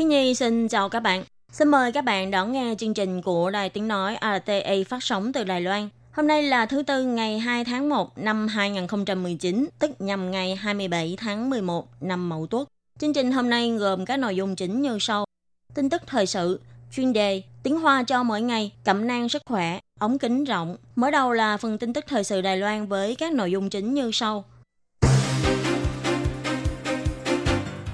[0.00, 1.24] Khi Nhi xin chào các bạn.
[1.52, 5.32] Xin mời các bạn đón nghe chương trình của Đài Tiếng Nói RTI phát sóng
[5.32, 5.88] từ Đài Loan.
[6.12, 11.16] Hôm nay là thứ Tư ngày 2 tháng 1 năm 2019, tức nhằm ngày 27
[11.20, 12.68] tháng 11 năm Mậu Tuất.
[12.98, 15.24] Chương trình hôm nay gồm các nội dung chính như sau.
[15.74, 16.60] Tin tức thời sự,
[16.96, 20.76] chuyên đề, tiếng Hoa cho mỗi ngày, cẩm nang sức khỏe, ống kính rộng.
[20.96, 23.94] Mở đầu là phần tin tức thời sự Đài Loan với các nội dung chính
[23.94, 24.44] như sau.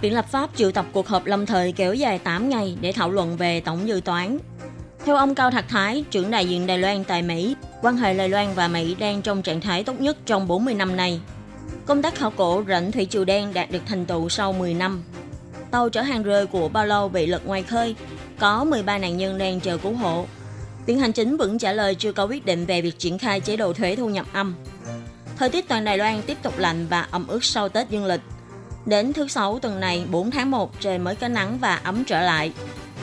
[0.00, 3.10] Viện lập pháp triệu tập cuộc họp lâm thời kéo dài 8 ngày để thảo
[3.10, 4.38] luận về tổng dự toán.
[5.04, 8.28] Theo ông Cao Thạc Thái, trưởng đại diện Đài Loan tại Mỹ, quan hệ Đài
[8.28, 11.20] Loan và Mỹ đang trong trạng thái tốt nhất trong 40 năm nay.
[11.86, 15.02] Công tác khảo cổ rãnh thủy triều đen đạt được thành tựu sau 10 năm.
[15.70, 17.94] Tàu chở hàng rơi của bao lâu bị lật ngoài khơi,
[18.38, 20.26] có 13 nạn nhân đang chờ cứu hộ.
[20.86, 23.56] Viện Hành chính vẫn trả lời chưa có quyết định về việc triển khai chế
[23.56, 24.54] độ thuế thu nhập âm.
[25.36, 28.20] Thời tiết toàn Đài Loan tiếp tục lạnh và ẩm ướt sau Tết Dương lịch.
[28.86, 32.20] Đến thứ Sáu tuần này 4 tháng 1 trời mới có nắng và ấm trở
[32.20, 32.52] lại.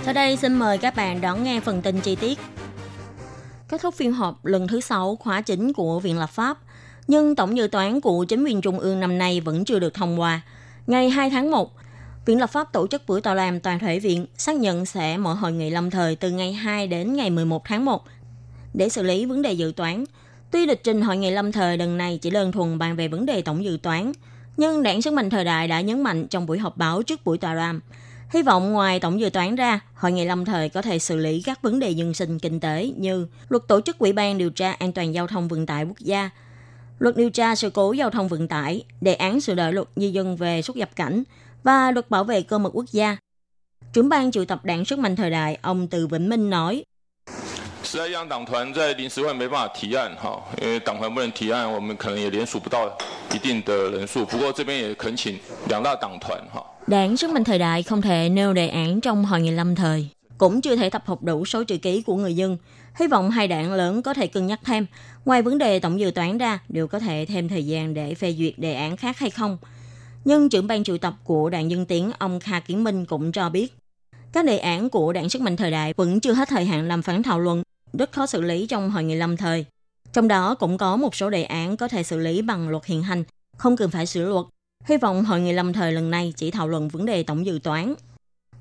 [0.03, 2.40] Sau đây xin mời các bạn đón nghe phần tin chi tiết.
[3.70, 6.58] Kết thúc phiên họp lần thứ 6 khóa chính của Viện Lập pháp,
[7.08, 10.20] nhưng tổng dự toán của chính quyền trung ương năm nay vẫn chưa được thông
[10.20, 10.42] qua.
[10.88, 11.72] Ngày 2 tháng 1,
[12.25, 15.34] Viện Lập pháp tổ chức buổi tọa đàm toàn thể viện xác nhận sẽ mở
[15.34, 18.03] hội nghị lâm thời từ ngày 2 đến ngày 11 tháng 1
[18.73, 20.03] để xử lý vấn đề dự toán.
[20.52, 23.25] Tuy lịch trình hội nghị lâm thời lần này chỉ đơn thuần bàn về vấn
[23.25, 24.12] đề tổng dự toán,
[24.58, 27.38] nhưng đảng sức mạnh thời đại đã nhấn mạnh trong buổi họp báo trước buổi
[27.38, 27.82] tòa đàm.
[28.30, 31.42] Hy vọng ngoài tổng dự toán ra, hội nghị lâm thời có thể xử lý
[31.42, 34.72] các vấn đề dân sinh kinh tế như luật tổ chức Ủy ban điều tra
[34.72, 36.30] an toàn giao thông vận tải quốc gia,
[37.00, 40.12] luật điều tra sự cố giao thông vận tải, đề án sửa đổi luật di
[40.12, 41.24] dân về xuất nhập cảnh
[41.64, 43.18] và luật bảo vệ cơ mật quốc gia.
[43.94, 46.84] Trưởng ban triệu tập đảng sức mạnh thời đại, ông Từ Vĩnh Minh nói,
[47.83, 52.87] 实在让党团在临时会没办法提案哈，因为党团不能提案，我们可能也连署不到
[53.33, 54.25] 一定的人数。
[54.27, 56.62] 不过这边也恳请两大党团哈。
[56.87, 60.09] Đảng Sức mạnh thời đại không thể nêu đề án trong hội nghị lâm thời,
[60.39, 62.56] cũng chưa thể tập hợp đủ số chữ ký của người dân.
[63.00, 64.87] Hy vọng hai đảng lớn có thể cân nhắc thêm,
[65.25, 68.34] ngoài vấn đề tổng dự toán ra, đều có thể thêm thời gian để phê
[68.39, 69.59] duyệt đề án khác hay không.
[70.25, 73.49] Nhưng trưởng ban triệu tập của đảng Dân Tiến, ông Kha Kiến Minh cũng cho
[73.49, 73.75] biết,
[74.33, 77.03] các đề án của đảng Sức mạnh thời đại vẫn chưa hết thời hạn làm
[77.03, 77.62] phán thảo luận,
[77.98, 79.66] rất khó xử lý trong hội nghị lâm thời.
[80.14, 83.04] Trong đó cũng có một số đề án có thể xử lý bằng luật hiện
[83.04, 83.24] hành,
[83.58, 84.46] không cần phải sửa luật.
[84.86, 87.59] Hy vọng hội nghị lâm thời lần này chỉ thảo luận vấn đề tổng dự
[87.64, 87.94] toán.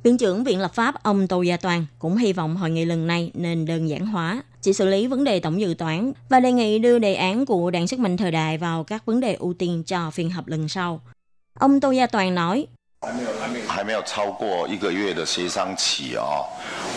[0.02, 3.06] Viện trưởng Viện Lập pháp ông Tô Gia Toàn cũng hy vọng hội nghị lần
[3.06, 6.52] này nên đơn giản hóa, chỉ xử lý vấn đề tổng dự toán và đề
[6.52, 9.54] nghị đưa đề án của đảng sức mạnh thời đại vào các vấn đề ưu
[9.54, 11.00] tiên cho phiên họp lần sau.
[11.58, 12.66] Ông Tô Gia Toàn nói,
[13.67, 16.43] 还没有超过一个月的协商期啊、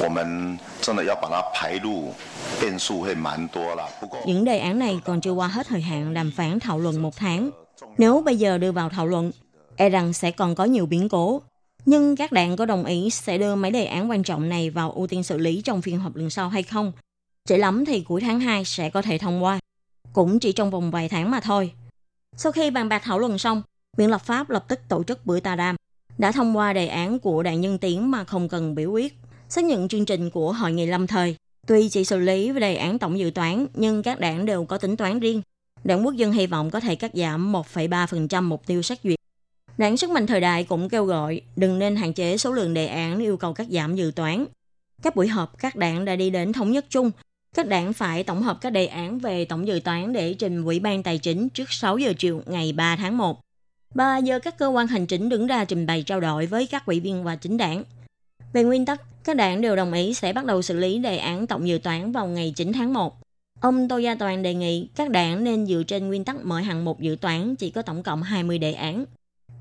[0.00, 2.12] 我们真的要把它排入，
[2.58, 3.86] 变数会蛮多啦。
[4.00, 7.16] 不过 những đề án này còn chưa qua hết thời hạn đàm phán thảo luận một
[7.16, 7.50] tháng.
[7.98, 9.32] Nếu bây giờ đưa vào thảo luận,
[9.76, 11.42] e rằng sẽ còn có nhiều biến cố.
[11.86, 14.92] Nhưng các đảng có đồng ý sẽ đưa mấy đề án quan trọng này vào
[14.92, 16.92] ưu tiên xử lý trong phiên họp lần sau hay không?
[17.48, 19.58] Chỉ lắm thì cuối tháng 2 sẽ có thể thông qua.
[20.12, 21.72] Cũng chỉ trong vòng vài tháng mà thôi.
[22.36, 23.62] Sau khi bàn bạc thảo luận xong,
[23.96, 25.76] Viện Lập pháp lập tức tổ chức buổi tà đàm,
[26.17, 29.17] đã thông qua đề án của đảng Nhân Tiến mà không cần biểu quyết,
[29.49, 31.35] xác nhận chương trình của hội nghị lâm thời.
[31.67, 34.77] Tuy chỉ xử lý về đề án tổng dự toán, nhưng các đảng đều có
[34.77, 35.41] tính toán riêng.
[35.83, 39.19] Đảng Quốc dân hy vọng có thể cắt giảm 1,3% mục tiêu xét duyệt.
[39.77, 42.87] Đảng Sức mạnh thời đại cũng kêu gọi đừng nên hạn chế số lượng đề
[42.87, 44.45] án yêu cầu cắt giảm dự toán.
[45.01, 47.11] Các buổi họp các đảng đã đi đến thống nhất chung.
[47.55, 50.79] Các đảng phải tổng hợp các đề án về tổng dự toán để trình Ủy
[50.79, 53.44] ban Tài chính trước 6 giờ chiều ngày 3 tháng 1.
[53.95, 56.85] 3 giờ các cơ quan hành chính đứng ra trình bày trao đổi với các
[56.85, 57.83] ủy viên và chính đảng.
[58.53, 61.47] Về nguyên tắc, các đảng đều đồng ý sẽ bắt đầu xử lý đề án
[61.47, 63.17] tổng dự toán vào ngày 9 tháng 1.
[63.61, 66.85] Ông Tô Gia Toàn đề nghị các đảng nên dựa trên nguyên tắc mỗi hạng
[66.85, 69.05] mục dự toán chỉ có tổng cộng 20 đề án.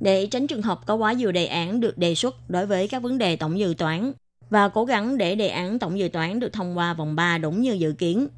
[0.01, 3.03] Để tránh trường hợp có quá nhiều đề án được đề xuất đối với các
[3.03, 4.13] vấn đề tổng dự toán
[4.51, 7.61] và cố gắng để đề án tổng dự toán được thông qua vòng 3 đúng
[7.61, 8.29] như dự kiến.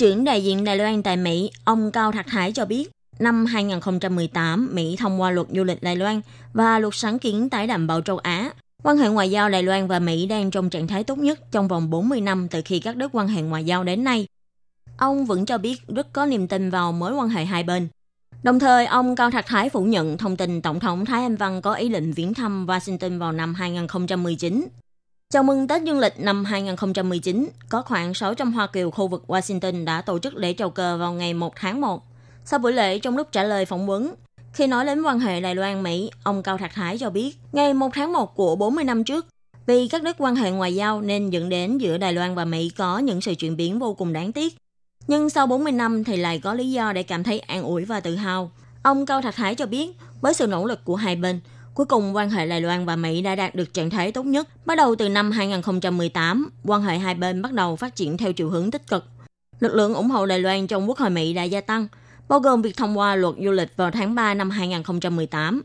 [0.00, 4.70] Trưởng đại diện Đài Loan tại Mỹ, ông Cao Thạc Hải cho biết, năm 2018,
[4.72, 6.20] Mỹ thông qua luật du lịch Đài Loan
[6.52, 8.50] và luật sáng kiến tái đảm bảo châu Á.
[8.82, 11.68] Quan hệ ngoại giao Đài Loan và Mỹ đang trong trạng thái tốt nhất trong
[11.68, 14.26] vòng 40 năm từ khi các nước quan hệ ngoại giao đến nay.
[14.98, 17.88] Ông vẫn cho biết rất có niềm tin vào mối quan hệ hai bên.
[18.42, 21.62] Đồng thời, ông Cao Thạc Thái phủ nhận thông tin Tổng thống Thái Anh Văn
[21.62, 24.66] có ý định viếng thăm Washington vào năm 2019.
[25.34, 29.84] Chào mừng Tết Dương lịch năm 2019, có khoảng 600 Hoa Kiều khu vực Washington
[29.84, 32.02] đã tổ chức lễ chào cờ vào ngày 1 tháng 1.
[32.44, 34.14] Sau buổi lễ, trong lúc trả lời phỏng vấn,
[34.52, 37.90] khi nói đến quan hệ Đài Loan-Mỹ, ông Cao Thạc Thái cho biết, ngày 1
[37.94, 39.26] tháng 1 của 40 năm trước,
[39.66, 42.70] vì các nước quan hệ ngoại giao nên dẫn đến giữa Đài Loan và Mỹ
[42.76, 44.56] có những sự chuyển biến vô cùng đáng tiếc.
[45.06, 48.00] Nhưng sau 40 năm thì lại có lý do để cảm thấy an ủi và
[48.00, 48.50] tự hào.
[48.82, 49.90] Ông Cao Thạc Hải cho biết,
[50.20, 51.40] với sự nỗ lực của hai bên,
[51.74, 54.48] cuối cùng quan hệ Đài Loan và Mỹ đã đạt được trạng thái tốt nhất.
[54.66, 58.50] Bắt đầu từ năm 2018, quan hệ hai bên bắt đầu phát triển theo chiều
[58.50, 59.04] hướng tích cực.
[59.60, 61.86] Lực lượng ủng hộ Đài Loan trong Quốc hội Mỹ đã gia tăng,
[62.28, 65.62] bao gồm việc thông qua luật du lịch vào tháng 3 năm 2018,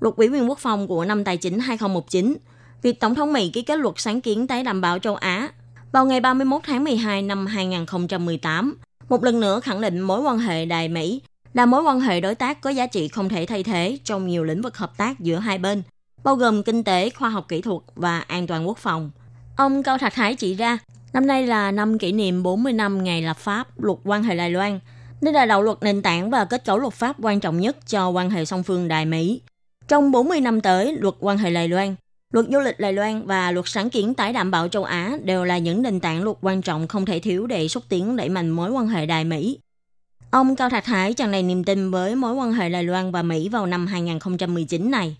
[0.00, 2.36] luật ủy quyền quốc phòng của năm tài chính 2019,
[2.82, 5.48] việc Tổng thống Mỹ ký kết luật sáng kiến tái đảm bảo châu Á
[5.92, 8.76] vào ngày 31 tháng 12 năm 2018,
[9.08, 11.22] một lần nữa khẳng định mối quan hệ Đài Mỹ
[11.58, 14.44] là mối quan hệ đối tác có giá trị không thể thay thế trong nhiều
[14.44, 15.82] lĩnh vực hợp tác giữa hai bên,
[16.24, 19.10] bao gồm kinh tế, khoa học kỹ thuật và an toàn quốc phòng.
[19.56, 20.78] Ông Cao Thạch Thái chỉ ra,
[21.12, 24.50] năm nay là năm kỷ niệm 40 năm ngày lập pháp luật quan hệ Đài
[24.50, 24.80] Loan.
[25.20, 28.08] Đây là đạo luật nền tảng và kết cấu luật pháp quan trọng nhất cho
[28.08, 29.40] quan hệ song phương Đài Mỹ.
[29.88, 31.94] Trong 40 năm tới, luật quan hệ Đài Loan
[32.32, 35.44] Luật du lịch Đài Loan và luật sáng kiến tái đảm bảo châu Á đều
[35.44, 38.50] là những nền tảng luật quan trọng không thể thiếu để xúc tiến đẩy mạnh
[38.50, 39.58] mối quan hệ Đài Mỹ.
[40.30, 43.22] Ông Cao thạch Hải chẳng đầy niềm tin với mối quan hệ Đài Loan và
[43.22, 45.16] Mỹ vào năm 2019 này.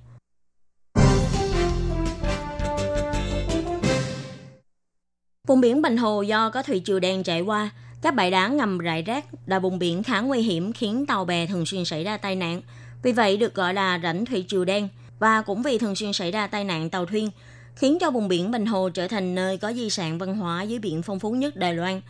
[5.47, 7.71] Vùng biển bình Hồ do có thủy triều đen chạy qua,
[8.03, 11.47] các bãi đá ngầm rải rác là vùng biển khá nguy hiểm khiến tàu bè
[11.47, 12.63] thường xuyên xảy ra tai nạn.
[13.03, 14.89] Vì vậy được gọi là rãnh thủy triều đen–
[15.19, 17.31] và cũng vì thường xuyên xảy ra tai nạn tàu thuyền,
[17.77, 20.79] khiến cho vùng biển Bình Hồ trở thành nơi có di sản văn hóa dưới
[20.79, 22.01] biển phong phú nhất Đài Loan.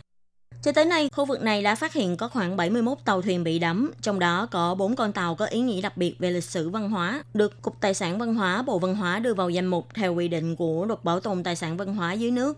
[0.63, 3.59] Cho tới nay, khu vực này đã phát hiện có khoảng 71 tàu thuyền bị
[3.59, 6.69] đắm, trong đó có 4 con tàu có ý nghĩa đặc biệt về lịch sử
[6.69, 9.87] văn hóa, được Cục Tài sản Văn hóa Bộ Văn hóa đưa vào danh mục
[9.93, 12.57] theo quy định của luật bảo tồn tài sản văn hóa dưới nước.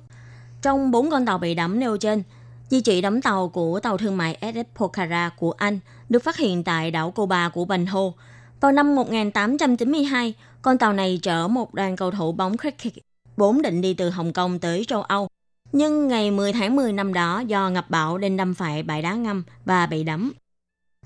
[0.62, 2.24] Trong 4 con tàu bị đắm nêu trên,
[2.70, 6.64] di trị đắm tàu của tàu thương mại SS Pokhara của Anh được phát hiện
[6.64, 8.14] tại đảo Cô Ba của Bành Hồ,
[8.62, 13.04] vào năm 1892, con tàu này chở một đoàn cầu thủ bóng cricket
[13.38, 15.28] vốn định đi từ Hồng Kông tới châu Âu.
[15.72, 19.14] Nhưng ngày 10 tháng 10 năm đó do ngập bão nên đâm phải bãi đá
[19.14, 20.34] ngâm và bị đắm.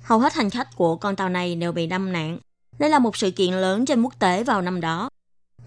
[0.03, 2.39] Hầu hết hành khách của con tàu này đều bị đâm nạn.
[2.79, 5.09] Đây là một sự kiện lớn trên quốc tế vào năm đó.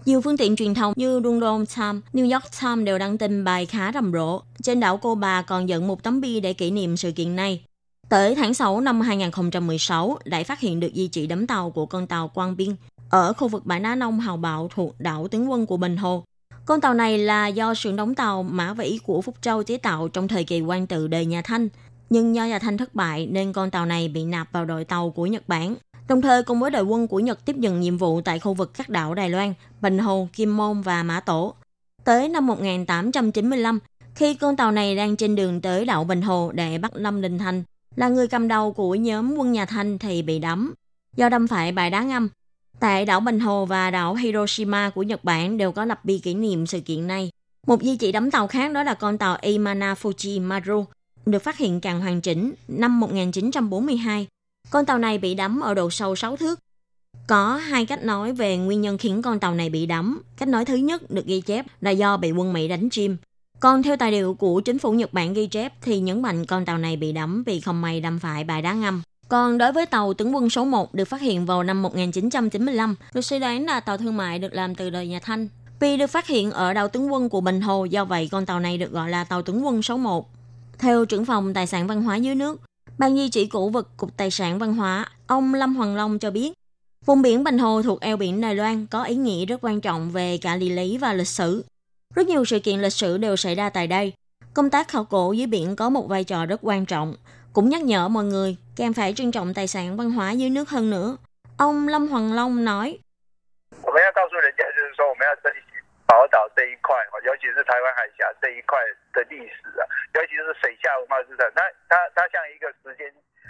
[0.05, 3.65] Nhiều phương tiện truyền thông như London Times, New York Times đều đăng tin bài
[3.65, 4.41] khá rầm rộ.
[4.63, 7.63] Trên đảo Cô Bà còn dựng một tấm bia để kỷ niệm sự kiện này.
[8.09, 12.07] Tới tháng 6 năm 2016, lại phát hiện được di chỉ đắm tàu của con
[12.07, 12.75] tàu Quang Biên
[13.09, 16.23] ở khu vực bãi đá nông Hào Bạo thuộc đảo Tướng Quân của Bình Hồ.
[16.69, 20.07] Con tàu này là do sưởng đóng tàu Mã Vĩ của Phúc Châu chế tạo
[20.07, 21.69] trong thời kỳ quan tự đời nhà Thanh.
[22.09, 25.09] Nhưng do nhà Thanh thất bại nên con tàu này bị nạp vào đội tàu
[25.09, 25.75] của Nhật Bản.
[26.07, 28.71] Đồng thời cùng với đội quân của Nhật tiếp nhận nhiệm vụ tại khu vực
[28.77, 31.53] các đảo Đài Loan, Bình Hồ, Kim Môn và Mã Tổ.
[32.03, 33.79] Tới năm 1895,
[34.15, 37.37] khi con tàu này đang trên đường tới đảo Bình Hồ để bắt Lâm Đình
[37.37, 37.63] Thành,
[37.95, 40.73] là người cầm đầu của nhóm quân nhà Thanh thì bị đắm.
[41.15, 42.29] Do đâm phải bãi đá ngâm,
[42.79, 46.33] tại đảo Bình Hồ và đảo Hiroshima của Nhật Bản đều có lập bia kỷ
[46.33, 47.29] niệm sự kiện này.
[47.67, 50.85] Một di chỉ đắm tàu khác đó là con tàu Imana Fuji Maru,
[51.25, 54.27] được phát hiện càng hoàn chỉnh năm 1942.
[54.69, 56.59] Con tàu này bị đắm ở độ sâu 6 thước.
[57.27, 60.21] Có hai cách nói về nguyên nhân khiến con tàu này bị đắm.
[60.37, 63.17] Cách nói thứ nhất được ghi chép là do bị quân Mỹ đánh chim.
[63.59, 66.65] Còn theo tài liệu của chính phủ Nhật Bản ghi chép thì nhấn mạnh con
[66.65, 69.01] tàu này bị đắm vì không may đâm phải bãi đá ngâm.
[69.29, 73.21] Còn đối với tàu tướng quân số 1 được phát hiện vào năm 1995, được
[73.21, 75.47] suy đoán là tàu thương mại được làm từ đời nhà Thanh.
[75.79, 78.59] Vì được phát hiện ở đảo tướng quân của Bình Hồ, do vậy con tàu
[78.59, 80.29] này được gọi là tàu tướng quân số 1.
[80.79, 82.61] Theo trưởng phòng tài sản văn hóa dưới nước,
[82.97, 86.31] Ban di chỉ cổ vật Cục Tài sản Văn hóa, ông Lâm Hoàng Long cho
[86.31, 86.53] biết,
[87.05, 90.11] vùng biển Bình Hồ thuộc eo biển Đài Loan có ý nghĩa rất quan trọng
[90.11, 91.65] về cả địa lý và lịch sử.
[92.15, 94.13] Rất nhiều sự kiện lịch sử đều xảy ra tại đây.
[94.53, 97.15] Công tác khảo cổ dưới biển có một vai trò rất quan trọng,
[97.53, 100.69] cũng nhắc nhở mọi người càng phải trân trọng tài sản văn hóa dưới nước
[100.69, 101.17] hơn nữa.
[101.57, 102.97] Ông Lâm Hoàng Long nói.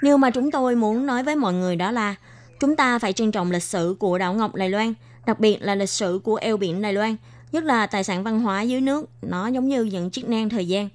[0.02, 2.16] Điều mà chúng tôi muốn nói với mọi người đó là
[2.60, 4.94] chúng ta phải trân trọng lịch sử của đảo Ngọc Đài Loan,
[5.26, 7.16] đặc biệt là lịch sử của eo biển Đài Loan,
[7.52, 10.68] nhất là tài sản văn hóa dưới nước, nó giống như những chiếc nang thời
[10.68, 10.90] gian.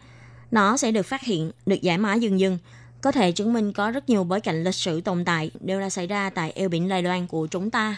[0.51, 2.59] Nó sẽ được phát hiện, được giải mã dần dần,
[3.05, 5.91] có thể chứng minh có rất nhiều bối cảnh lịch sử tồn tại đều là
[5.91, 7.97] xảy ra tại eo biển Đài Loan của chúng ta.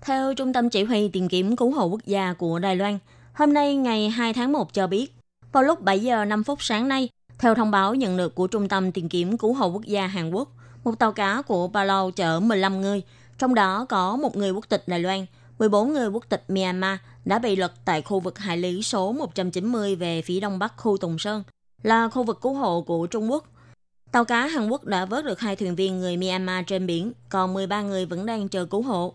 [0.00, 2.98] Theo Trung tâm Chỉ huy Tìm kiếm Cứu hộ Quốc gia của Đài Loan,
[3.32, 5.14] hôm nay ngày 2 tháng 1 cho biết,
[5.52, 8.68] vào lúc 7 giờ 5 phút sáng nay, Theo thông báo nhận được của Trung
[8.68, 10.48] tâm tìm kiếm cứu hộ quốc gia Hàn Quốc,
[10.84, 13.02] một tàu cá của Palau chở 15 người,
[13.38, 15.26] trong đó có một người quốc tịch Đài Loan,
[15.58, 19.94] 14 người quốc tịch Myanmar đã bị lật tại khu vực hải lý số 190
[19.94, 21.42] về phía đông bắc khu Tùng Sơn,
[21.82, 23.44] là khu vực cứu hộ của Trung Quốc.
[24.12, 27.54] Tàu cá Hàn Quốc đã vớt được hai thuyền viên người Myanmar trên biển, còn
[27.54, 29.14] 13 người vẫn đang chờ cứu hộ.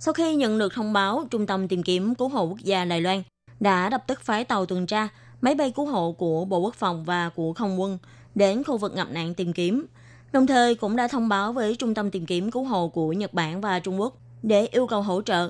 [0.00, 3.00] Sau khi nhận được thông báo, Trung tâm tìm kiếm cứu hộ quốc gia Đài
[3.00, 3.22] Loan
[3.60, 5.08] đã lập tức phái tàu tuần tra,
[5.40, 7.98] máy bay cứu hộ của Bộ Quốc phòng và của Không quân
[8.34, 9.86] đến khu vực ngập nạn tìm kiếm.
[10.32, 13.34] Đồng thời cũng đã thông báo với Trung tâm tìm kiếm cứu hộ của Nhật
[13.34, 15.48] Bản và Trung Quốc để yêu cầu hỗ trợ.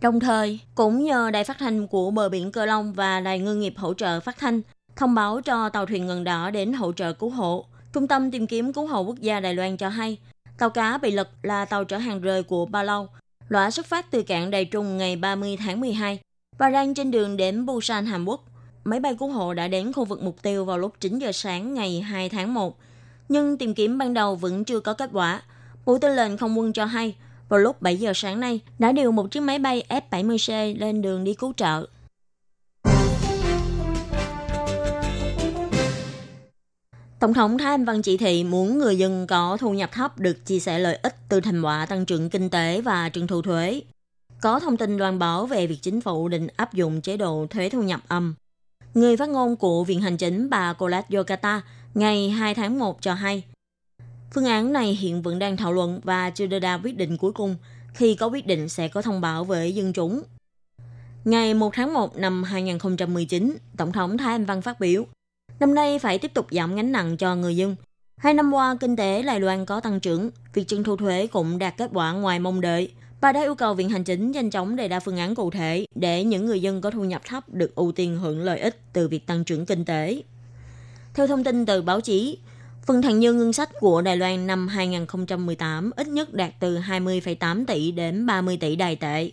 [0.00, 3.54] Đồng thời, cũng nhờ đài phát thanh của bờ biển Cơ Long và đài ngư
[3.54, 4.60] nghiệp hỗ trợ phát thanh,
[4.96, 7.66] thông báo cho tàu thuyền ngân đỏ đến hỗ trợ cứu hộ.
[7.92, 10.18] Trung tâm tìm kiếm cứu hộ quốc gia Đài Loan cho hay,
[10.58, 13.08] tàu cá bị lật là tàu chở hàng rời của Ba Lâu,
[13.48, 16.18] loại xuất phát từ cảng Đài Trung ngày 30 tháng 12
[16.58, 18.44] và đang trên đường đến Busan, Hàn Quốc.
[18.84, 21.74] Máy bay cứu hộ đã đến khu vực mục tiêu vào lúc 9 giờ sáng
[21.74, 22.78] ngày 2 tháng 1,
[23.28, 25.42] nhưng tìm kiếm ban đầu vẫn chưa có kết quả.
[25.86, 27.16] Bộ tư lệnh không quân cho hay,
[27.48, 31.24] vào lúc 7 giờ sáng nay đã điều một chiếc máy bay F-70C lên đường
[31.24, 31.86] đi cứu trợ.
[37.20, 40.46] Tổng thống Thái Anh Văn chỉ thị muốn người dân có thu nhập thấp được
[40.46, 43.80] chia sẻ lợi ích từ thành quả tăng trưởng kinh tế và trừng thu thuế.
[44.40, 47.68] Có thông tin loan báo về việc chính phủ định áp dụng chế độ thuế
[47.68, 48.34] thu nhập âm.
[48.94, 51.62] Người phát ngôn của Viện Hành chính bà Colat Yokata
[51.94, 53.42] ngày 2 tháng 1 cho hay,
[54.36, 57.32] phương án này hiện vẫn đang thảo luận và chưa đưa ra quyết định cuối
[57.32, 57.56] cùng.
[57.94, 60.22] Khi có quyết định sẽ có thông báo với dân chúng.
[61.24, 65.04] Ngày 1 tháng 1 năm 2019, Tổng thống Thái Anh Văn phát biểu,
[65.60, 67.76] Năm nay phải tiếp tục giảm gánh nặng cho người dân.
[68.16, 71.58] Hai năm qua, kinh tế Đài Loan có tăng trưởng, việc trưng thu thuế cũng
[71.58, 72.92] đạt kết quả ngoài mong đợi.
[73.20, 75.86] Bà đã yêu cầu Viện Hành Chính nhanh chóng đề ra phương án cụ thể
[75.94, 79.08] để những người dân có thu nhập thấp được ưu tiên hưởng lợi ích từ
[79.08, 80.22] việc tăng trưởng kinh tế.
[81.14, 82.38] Theo thông tin từ báo chí,
[82.86, 87.64] phần thặng dư ngân sách của Đài Loan năm 2018 ít nhất đạt từ 20,8
[87.66, 89.30] tỷ đến 30 tỷ đài tệ.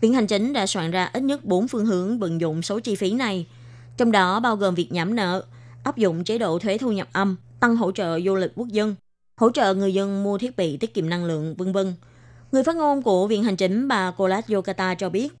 [0.00, 2.94] Viện Hành Chính đã soạn ra ít nhất 4 phương hướng vận dụng số chi
[2.94, 3.46] phí này–
[3.96, 5.44] trong đó bao gồm việc giảm nợ,
[5.84, 8.94] áp dụng chế độ thuế thu nhập âm, tăng hỗ trợ du lịch quốc dân,
[9.36, 11.94] hỗ trợ người dân mua thiết bị tiết kiệm năng lượng, vân vân.
[12.52, 15.34] Người phát ngôn của Viện Hành chính bà Colas Yokata cho biết,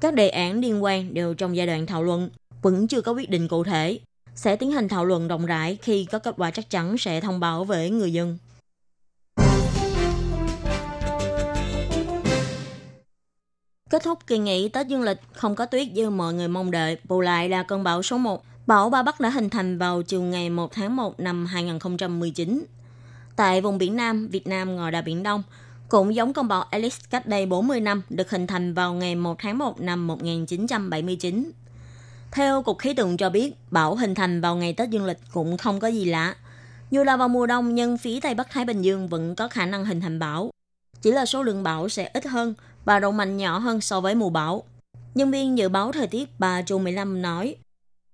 [0.00, 2.30] các đề án liên quan đều trong giai đoạn thảo luận,
[2.62, 3.98] vẫn chưa có quyết định cụ thể.
[4.34, 7.40] Sẽ tiến hành thảo luận rộng rãi khi có kết quả chắc chắn sẽ thông
[7.40, 8.38] báo với người dân.
[13.90, 16.98] Kết thúc kỳ nghỉ Tết dương lịch không có tuyết như mọi người mong đợi,
[17.04, 18.44] bù lại là cơn bão số 1.
[18.66, 22.64] Bão Ba Bắc đã hình thành vào chiều ngày 1 tháng 1 năm 2019.
[23.36, 25.42] Tại vùng biển Nam, Việt Nam ngồi đà Biển Đông,
[25.88, 29.36] cũng giống cơn bão Alice cách đây 40 năm, được hình thành vào ngày 1
[29.38, 31.50] tháng 1 năm 1979.
[32.32, 35.56] Theo Cục Khí tượng cho biết, bão hình thành vào ngày Tết Dương lịch cũng
[35.56, 36.36] không có gì lạ.
[36.90, 39.66] Dù là vào mùa đông, nhưng phía Tây Bắc Thái Bình Dương vẫn có khả
[39.66, 40.50] năng hình thành bão.
[41.02, 44.14] Chỉ là số lượng bão sẽ ít hơn và độ mạnh nhỏ hơn so với
[44.14, 44.62] mùa bão.
[45.14, 47.56] Nhân viên dự báo thời tiết bà Chu 15 nói,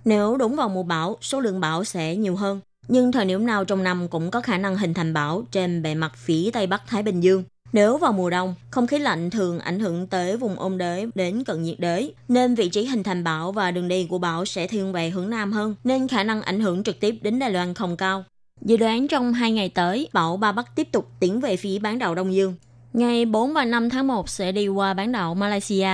[0.04, 2.60] nếu đúng vào mùa bão, số lượng bão sẽ nhiều hơn.
[2.88, 5.94] Nhưng thời điểm nào trong năm cũng có khả năng hình thành bão trên bề
[5.94, 7.44] mặt phía Tây Bắc Thái Bình Dương.
[7.72, 11.44] Nếu vào mùa đông, không khí lạnh thường ảnh hưởng tới vùng ôn đới đến
[11.44, 14.66] cận nhiệt đới, nên vị trí hình thành bão và đường đi của bão sẽ
[14.66, 17.74] thiên về hướng nam hơn, nên khả năng ảnh hưởng trực tiếp đến Đài Loan
[17.74, 18.24] không cao.
[18.60, 21.98] Dự đoán trong hai ngày tới, bão Ba Bắc tiếp tục tiến về phía bán
[21.98, 22.54] đảo Đông Dương.
[22.92, 25.88] Ngày 4 và 5 tháng 1 sẽ đi qua bán đảo Malaysia.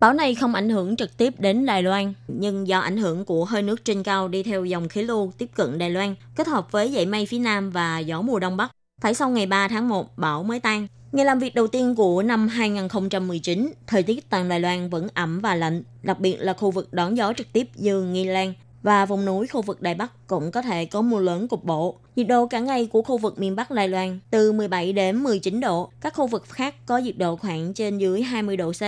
[0.00, 3.44] Bão này không ảnh hưởng trực tiếp đến Đài Loan, nhưng do ảnh hưởng của
[3.44, 6.72] hơi nước trên cao đi theo dòng khí lưu tiếp cận Đài Loan, kết hợp
[6.72, 9.88] với dãy mây phía Nam và gió mùa Đông Bắc, phải sau ngày 3 tháng
[9.88, 10.86] 1 bão mới tan.
[11.14, 15.40] Ngày làm việc đầu tiên của năm 2019, thời tiết toàn Đài Loan vẫn ẩm
[15.40, 19.06] và lạnh, đặc biệt là khu vực đón gió trực tiếp như Nghi Lan, và
[19.06, 21.98] vùng núi khu vực Đài Bắc cũng có thể có mưa lớn cục bộ.
[22.16, 25.60] Nhiệt độ cả ngày của khu vực miền Bắc Đài Loan từ 17 đến 19
[25.60, 28.82] độ, các khu vực khác có nhiệt độ khoảng trên dưới 20 độ C.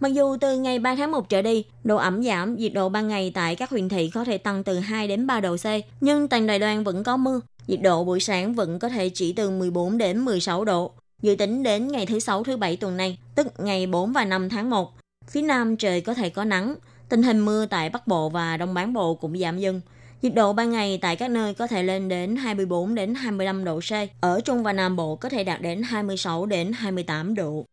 [0.00, 3.08] Mặc dù từ ngày 3 tháng 1 trở đi, độ ẩm giảm, nhiệt độ ban
[3.08, 5.66] ngày tại các huyện thị có thể tăng từ 2 đến 3 độ C,
[6.00, 7.40] nhưng toàn Đài Loan vẫn có mưa.
[7.66, 10.92] Nhiệt độ buổi sáng vẫn có thể chỉ từ 14 đến 16 độ.
[11.22, 14.48] Dự tính đến ngày thứ Sáu thứ Bảy tuần này, tức ngày 4 và 5
[14.48, 14.92] tháng 1,
[15.28, 16.74] phía Nam trời có thể có nắng,
[17.08, 19.80] Tình hình mưa tại Bắc Bộ và Đông Bán Bộ cũng giảm dần.
[20.22, 23.80] Nhiệt độ ban ngày tại các nơi có thể lên đến 24 đến 25 độ
[23.80, 23.92] C.
[24.20, 27.64] Ở Trung và Nam Bộ có thể đạt đến 26 đến 28 độ.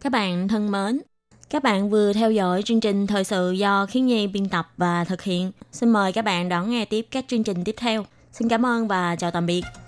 [0.00, 1.00] Các bạn thân mến,
[1.50, 5.04] các bạn vừa theo dõi chương trình thời sự do Khiến Nhi biên tập và
[5.04, 5.52] thực hiện.
[5.72, 8.04] Xin mời các bạn đón nghe tiếp các chương trình tiếp theo.
[8.32, 9.87] Xin cảm ơn và chào tạm biệt.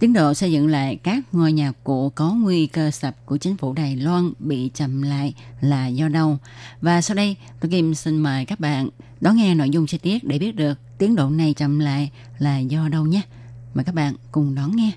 [0.00, 3.56] Tiến độ xây dựng lại các ngôi nhà cũ có nguy cơ sập của chính
[3.56, 6.38] phủ Đài Loan bị chậm lại là do đâu?
[6.80, 8.88] Và sau đây, tôi Kim xin mời các bạn
[9.20, 12.58] đón nghe nội dung chi tiết để biết được tiến độ này chậm lại là
[12.58, 13.22] do đâu nhé.
[13.74, 14.90] Mời các bạn cùng đón nghe.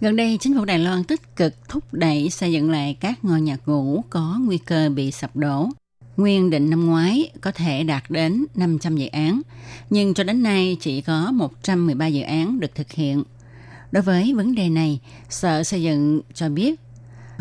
[0.00, 3.40] Gần đây, chính phủ Đài Loan tích cực thúc đẩy xây dựng lại các ngôi
[3.40, 5.68] nhà cũ có nguy cơ bị sập đổ.
[6.16, 9.42] Nguyên định năm ngoái có thể đạt đến 500 dự án,
[9.90, 13.22] nhưng cho đến nay chỉ có 113 dự án được thực hiện.
[13.92, 16.80] Đối với vấn đề này, Sở Xây dựng cho biết,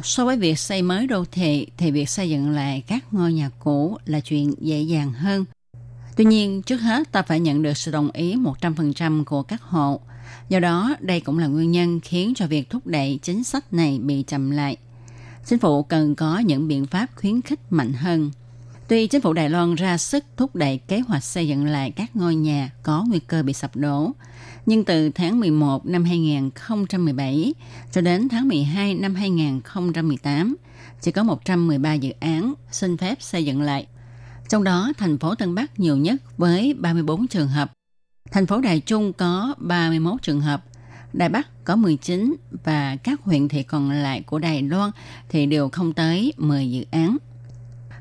[0.04, 3.50] so với việc xây mới đô thị thì việc xây dựng lại các ngôi nhà
[3.60, 5.46] cũ là chuyện dễ dàng hơn.
[6.16, 10.02] Tuy nhiên, trước hết ta phải nhận được sự đồng ý 100% của các hộ
[10.50, 14.00] Do đó, đây cũng là nguyên nhân khiến cho việc thúc đẩy chính sách này
[14.00, 14.78] bị chậm lại.
[15.46, 18.32] Chính phủ cần có những biện pháp khuyến khích mạnh hơn.
[18.88, 22.16] Tuy chính phủ Đài Loan ra sức thúc đẩy kế hoạch xây dựng lại các
[22.16, 24.12] ngôi nhà có nguy cơ bị sập đổ,
[24.66, 27.54] nhưng từ tháng 11 năm 2017
[27.92, 30.56] cho đến tháng 12 năm 2018,
[31.02, 33.88] chỉ có 113 dự án xin phép xây dựng lại.
[34.50, 37.72] Trong đó, thành phố Tân Bắc nhiều nhất với 34 trường hợp,
[38.32, 40.64] Thành phố Đài Trung có 31 trường hợp,
[41.14, 44.92] Đài Bắc có 19 và các huyện thị còn lại của Đài Loan
[45.30, 47.18] thì đều không tới 10 dự án.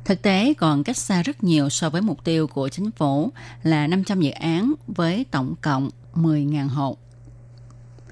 [0.04, 3.86] Thực tế còn cách xa rất nhiều so với mục tiêu của chính phủ là
[3.86, 6.96] 500 dự án với tổng cộng 10.000 hộ.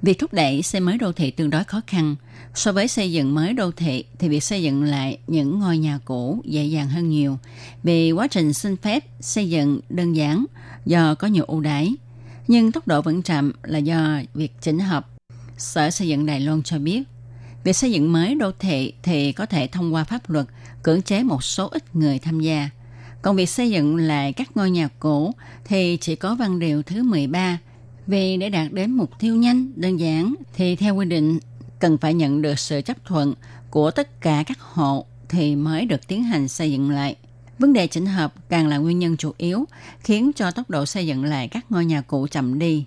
[0.03, 2.17] Việc thúc đẩy xây mới đô thị tương đối khó khăn.
[2.55, 5.99] So với xây dựng mới đô thị thì việc xây dựng lại những ngôi nhà
[6.05, 7.39] cũ dễ dàng hơn nhiều
[7.83, 10.45] vì quá trình xin phép xây dựng đơn giản
[10.87, 11.95] do có nhiều ưu đãi
[12.49, 15.09] nhưng tốc độ vẫn chậm là do việc chỉnh hợp.
[15.57, 17.03] Sở Xây dựng Đài Loan cho biết,
[17.65, 20.47] việc xây dựng mới đô thị thì có thể thông qua pháp luật
[20.83, 22.71] cưỡng chế một số ít người tham gia.
[23.23, 25.33] Còn việc xây dựng lại các ngôi nhà cũ
[25.65, 27.59] thì chỉ có văn điều thứ 13.
[28.07, 31.39] Vì để đạt đến mục tiêu nhanh, đơn giản thì theo quy định
[31.79, 33.35] cần phải nhận được sự chấp thuận
[33.71, 37.17] của tất cả các hộ thì mới được tiến hành xây dựng lại.
[37.59, 39.65] Vấn đề chỉnh hợp càng là nguyên nhân chủ yếu
[40.01, 42.85] khiến cho tốc độ xây dựng lại các ngôi nhà cũ chậm đi.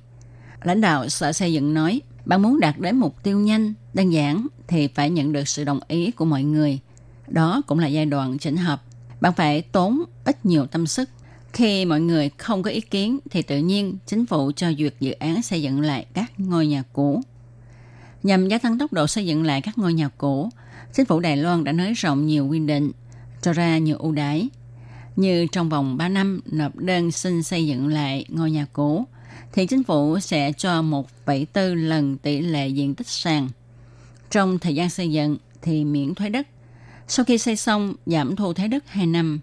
[0.64, 4.48] Lãnh đạo Sở Xây dựng nói, bạn muốn đạt đến mục tiêu nhanh, đơn giản
[4.68, 6.80] thì phải nhận được sự đồng ý của mọi người.
[7.28, 8.84] Đó cũng là giai đoạn chỉnh hợp.
[9.22, 11.10] Bạn phải tốn ít nhiều tâm sức.
[11.54, 15.12] Khi mọi người không có ý kiến thì tự nhiên chính phủ cho duyệt dự
[15.12, 17.22] án xây dựng lại các ngôi nhà cũ.
[18.24, 20.50] Nhằm gia tăng tốc độ xây dựng lại các ngôi nhà cũ,
[20.94, 22.92] chính phủ Đài Loan đã nới rộng nhiều quy định,
[23.42, 24.50] cho ra nhiều ưu đãi
[25.20, 29.06] như trong vòng 3 năm nộp đơn xin xây dựng lại ngôi nhà cũ,
[29.54, 33.50] thì chính phủ sẽ cho 1,4 lần tỷ lệ diện tích sàn.
[34.32, 36.48] Trong thời gian xây dựng thì miễn thuế đất.
[37.08, 39.40] Sau khi xây xong, giảm thu thuế đất 2 năm.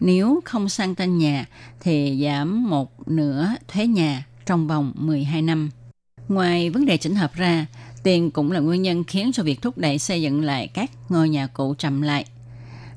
[0.00, 1.46] Nếu không sang tên nhà
[1.80, 5.70] thì giảm một nửa thuế nhà trong vòng 12 năm.
[6.28, 7.66] Ngoài vấn đề chỉnh hợp ra,
[8.02, 11.28] tiền cũng là nguyên nhân khiến cho việc thúc đẩy xây dựng lại các ngôi
[11.28, 12.24] nhà cũ chậm lại.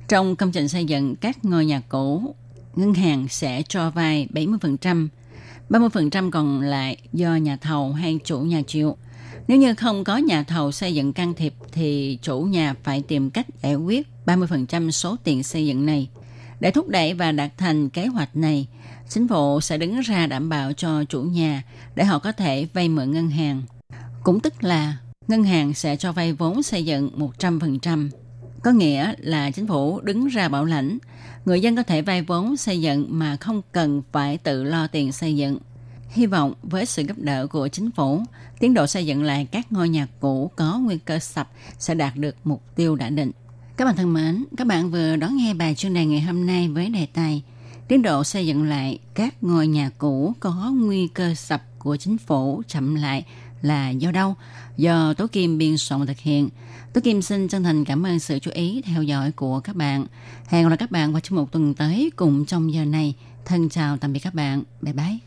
[0.10, 2.36] Trong công trình xây dựng các ngôi nhà cũ,
[2.76, 5.08] ngân hàng sẽ cho vay 70%,
[5.70, 8.98] 30% còn lại do nhà thầu hay chủ nhà chịu.
[9.48, 13.30] Nếu như không có nhà thầu xây dựng can thiệp thì chủ nhà phải tìm
[13.30, 16.10] cách giải quyết 30% số tiền xây dựng này.
[16.60, 18.68] Để thúc đẩy và đạt thành kế hoạch này,
[19.10, 21.64] chính phủ sẽ đứng ra đảm bảo cho chủ nhà
[21.96, 23.62] để họ có thể vay mượn ngân hàng.
[24.24, 28.10] Cũng tức là ngân hàng sẽ cho vay vốn xây dựng 100%.
[28.64, 30.98] Có nghĩa là chính phủ đứng ra bảo lãnh,
[31.46, 35.12] người dân có thể vay vốn xây dựng mà không cần phải tự lo tiền
[35.12, 35.58] xây dựng.
[36.10, 38.22] Hy vọng với sự giúp đỡ của chính phủ,
[38.60, 42.16] tiến độ xây dựng lại các ngôi nhà cũ có nguy cơ sập sẽ đạt
[42.16, 43.32] được mục tiêu đã định.
[43.78, 46.68] Các bạn thân mến, các bạn vừa đón nghe bài chuyên đề ngày hôm nay
[46.68, 47.44] với đề tài
[47.90, 52.18] Tiến độ xây dựng lại các ngôi nhà cũ có nguy cơ sập của chính
[52.18, 53.26] phủ chậm lại
[53.62, 54.36] là do đâu
[54.78, 56.50] do Tố Kim biên soạn thực hiện.
[56.94, 60.06] Tố Kim xin chân thành cảm ơn sự chú ý, theo dõi của các bạn.
[60.48, 63.16] Hẹn gặp lại các bạn vào trong một tuần tới cùng trong giờ này.
[63.46, 64.64] Thân chào tạm biệt các bạn.
[64.82, 65.18] Bye bye.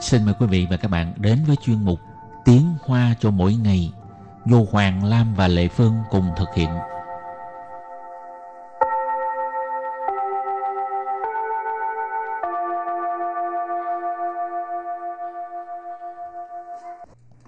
[0.00, 2.00] Xin mời quý vị và các bạn đến với chuyên mục
[2.44, 3.92] Tiếng Hoa cho mỗi ngày
[4.50, 6.68] do Hoàng Lam và Lệ Phương cùng thực hiện.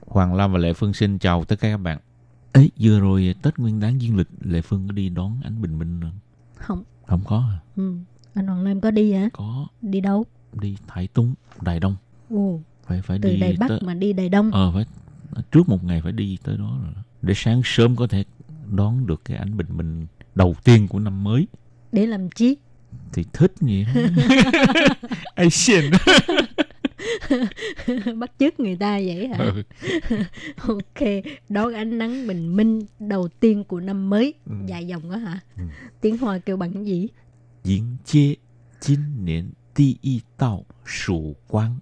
[0.07, 1.99] Hoàng Lam và Lệ Phương xin chào tất cả các bạn.
[2.53, 5.79] Ấy, vừa rồi Tết Nguyên đán dương lịch Lệ Phương có đi đón ánh bình
[5.79, 6.19] minh không?
[6.57, 6.85] Không.
[7.07, 7.59] Không có à?
[7.77, 7.95] Ừ.
[8.35, 9.29] Anh Hoàng Lam có đi hả?
[9.33, 9.67] Có.
[9.83, 10.25] Đi đâu?
[10.53, 11.97] Đi Thái Túng, Đài Đông.
[12.31, 12.61] Ồ.
[12.87, 13.81] Phải phải Từ đi Đài Bắc tới...
[13.83, 14.51] mà đi Đài Đông.
[14.51, 14.85] Ờ phải
[15.53, 18.25] trước một ngày phải đi tới đó rồi để sáng sớm có thể
[18.71, 21.47] đón được cái ánh bình minh đầu tiên của năm mới.
[21.93, 22.57] Để làm chi?
[23.13, 23.85] Thì thích nhỉ?
[23.95, 24.89] Ai
[25.35, 25.85] Asian.
[28.19, 29.37] Bắt chước người ta vậy hả?
[29.39, 29.63] Ừ.
[30.75, 31.09] ok
[31.49, 34.35] đón ánh nắng bình minh đầu tiên của năm mới.
[34.47, 34.53] Ừ.
[34.67, 35.41] dài dòng quá hả?
[35.57, 35.63] Ừ.
[36.01, 37.09] tiếng hoa kêu bằng gì?
[37.65, 38.35] Diễn chế
[38.81, 41.79] chín niên ti y tạo sù quang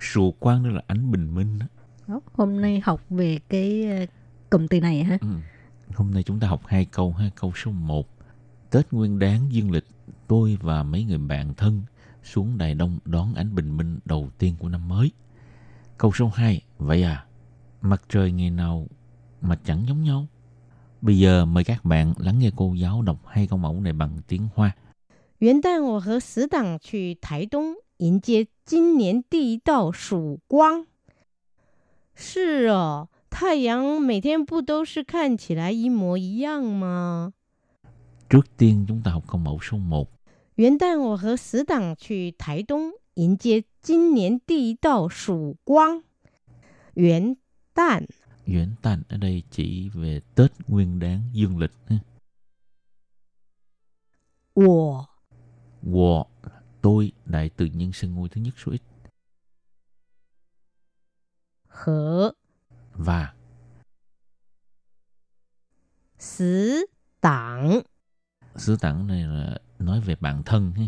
[0.00, 1.66] sủ quang đó là ánh bình minh đó.
[2.07, 4.05] Đó, Hôm nay học về cái ờ,
[4.49, 5.17] cụm từ này hả?
[5.21, 5.27] Ừ.
[5.95, 7.29] Hôm nay chúng ta học hai câu ha.
[7.35, 8.07] Câu số 1.
[8.71, 9.85] Tết Nguyên đán dương lịch,
[10.27, 11.81] tôi và mấy người bạn thân
[12.23, 15.11] xuống Đài Đông đón ánh bình minh đầu tiên của năm mới.
[15.97, 16.61] Câu số 2.
[16.77, 17.25] Vậy à,
[17.81, 18.87] mặt trời ngày nào
[19.41, 20.27] mà chẳng giống nhau.
[21.01, 24.17] Bây giờ mời các bạn lắng nghe cô giáo đọc hai câu mẫu này bằng
[24.27, 24.71] tiếng Hoa.
[25.39, 30.85] 元旦，我和死党去台东迎接今年第一道曙光。
[32.15, 37.33] 是哦，太阳每天不都是看起来一模一样吗？
[38.29, 40.07] Trước tiên chúng ta học câu mẫu số 1.
[40.55, 46.03] 元旦，我和死党去台东迎接今年第一道曙光。
[46.95, 47.37] 元
[47.73, 48.05] 旦，
[48.45, 51.71] Nguyễn Tàn ở đây chỉ về Tết Nguyên đán dương lịch.
[51.87, 51.99] ha.
[54.55, 55.05] 我
[55.83, 56.25] Wo,
[56.81, 58.81] tôi, đại từ nhân xưng ngôi thứ nhất số ít.
[61.74, 62.34] 和
[62.94, 63.34] và
[66.18, 66.86] sứ
[67.20, 67.80] tảng
[68.56, 70.84] sứ tảng này là nói về bản thân ha.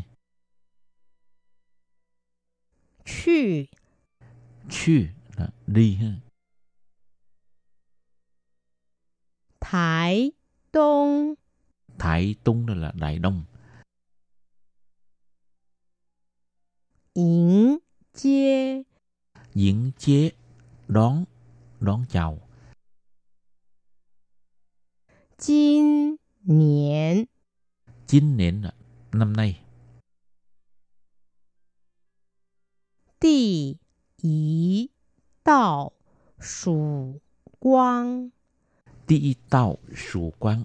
[3.05, 3.65] Chư
[4.71, 6.13] Chư là đi ha.
[9.61, 10.33] Thái
[10.73, 11.35] Đông
[11.99, 13.45] Thái Đông đó là Đại Đông.
[17.15, 17.79] Yến
[18.15, 18.83] chế
[19.55, 20.31] Yến chế
[20.89, 21.25] đón
[21.81, 22.39] đón chào.
[25.39, 27.25] Chín niên.
[28.07, 28.63] Chín niên
[29.13, 29.61] năm nay.
[33.21, 33.75] Đi
[34.17, 34.89] ý
[35.45, 35.91] đạo
[36.41, 37.21] sủ
[37.59, 38.29] quang.
[39.09, 39.79] Đi Tạo
[40.13, 40.65] sủ quang.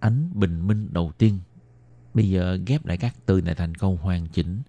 [0.00, 1.40] Ánh bình minh đầu tiên.
[2.14, 4.62] Bây giờ ghép lại các từ này thành câu hoàn chỉnh.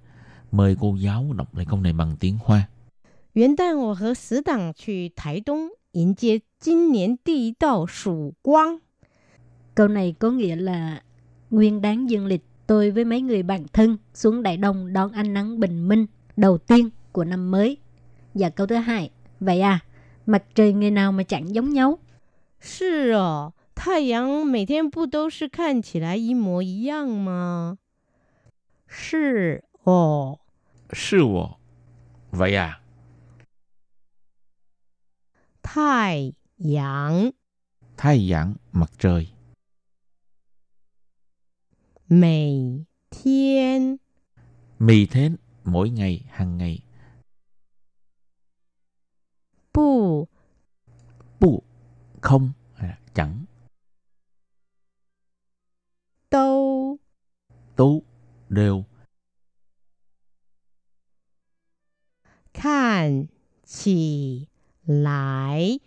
[0.52, 2.70] Mời cô giáo đọc lại câu này bằng tiếng Hoa.
[3.33, 8.81] 元旦，我和死党去台东迎接今年第一道曙光。
[9.75, 11.03] Câu này có nghĩa là
[11.51, 15.35] nguyên đáng dương lịch tôi với mấy người bạn thân xuống Đại Đông đón ánh
[15.35, 17.79] nắng bình minh đầu tiên của năm mới.
[18.35, 19.81] Và câu thứ hai, vậy à,
[20.27, 21.99] mặt trời ngày nào mà chẳng giống nhau.
[22.61, 27.77] 是哦，太阳每天不都是看起来一模一样吗？
[28.89, 30.39] 是哦，
[30.91, 31.57] Sư wo.
[32.31, 32.78] Vậy à,
[35.74, 37.32] Thái Yang
[37.98, 39.30] Thái Yang, mặt trời.
[42.10, 42.60] Mì
[43.12, 43.98] thiên
[44.80, 45.30] Mì thế
[45.64, 46.80] mỗi ngày, hàng ngày.
[49.74, 50.28] Bù.
[51.40, 51.64] Bù,
[52.22, 53.46] không, à, chẳng.
[56.32, 56.98] Đâu
[57.76, 58.04] Tú,
[58.50, 58.86] đều.
[62.54, 63.26] Khan
[63.66, 64.46] chỉ
[64.89, 65.79] 来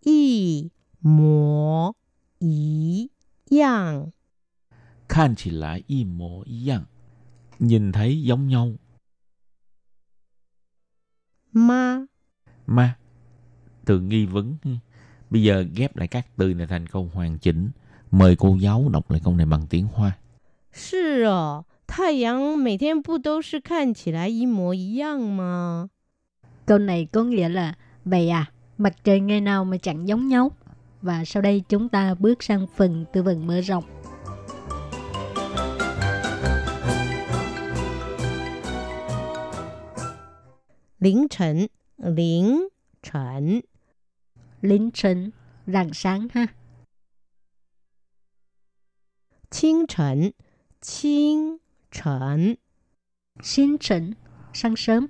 [0.00, 0.70] 一
[1.00, 1.94] 模
[2.38, 3.10] 一
[3.50, 4.12] 样
[5.08, 6.84] Khan chỉ lại y mô y yang.
[7.58, 8.72] Nhìn thấy giống nhau.
[11.52, 12.06] 吗？
[12.66, 12.96] Ma,
[13.84, 14.56] từ nghi vấn.
[15.30, 17.70] Bây giờ ghép lại các từ này thành câu hoàn chỉnh.
[18.10, 20.12] Mời cô giáo đọc lại câu này bằng tiếng Hoa.
[20.72, 25.90] 是哦，太阳每天不都是看起来一模一样吗？
[26.66, 27.74] Câu này có nghĩa là
[28.09, 30.51] Vậy à, mặt trời ngày nào mà chẳng giống nhau.
[31.01, 33.83] Và sau đây chúng ta bước sang phần tư vấn mở rộng.
[40.99, 41.67] Lính trần,
[41.97, 42.67] lính
[43.03, 43.61] trần.
[44.61, 45.31] Lính trần,
[45.67, 46.47] rạng sáng ha.
[49.49, 50.31] Chính trần,
[50.81, 51.57] chính
[51.91, 52.55] trần.
[53.43, 54.13] Xin trần,
[54.53, 55.07] sáng sớm.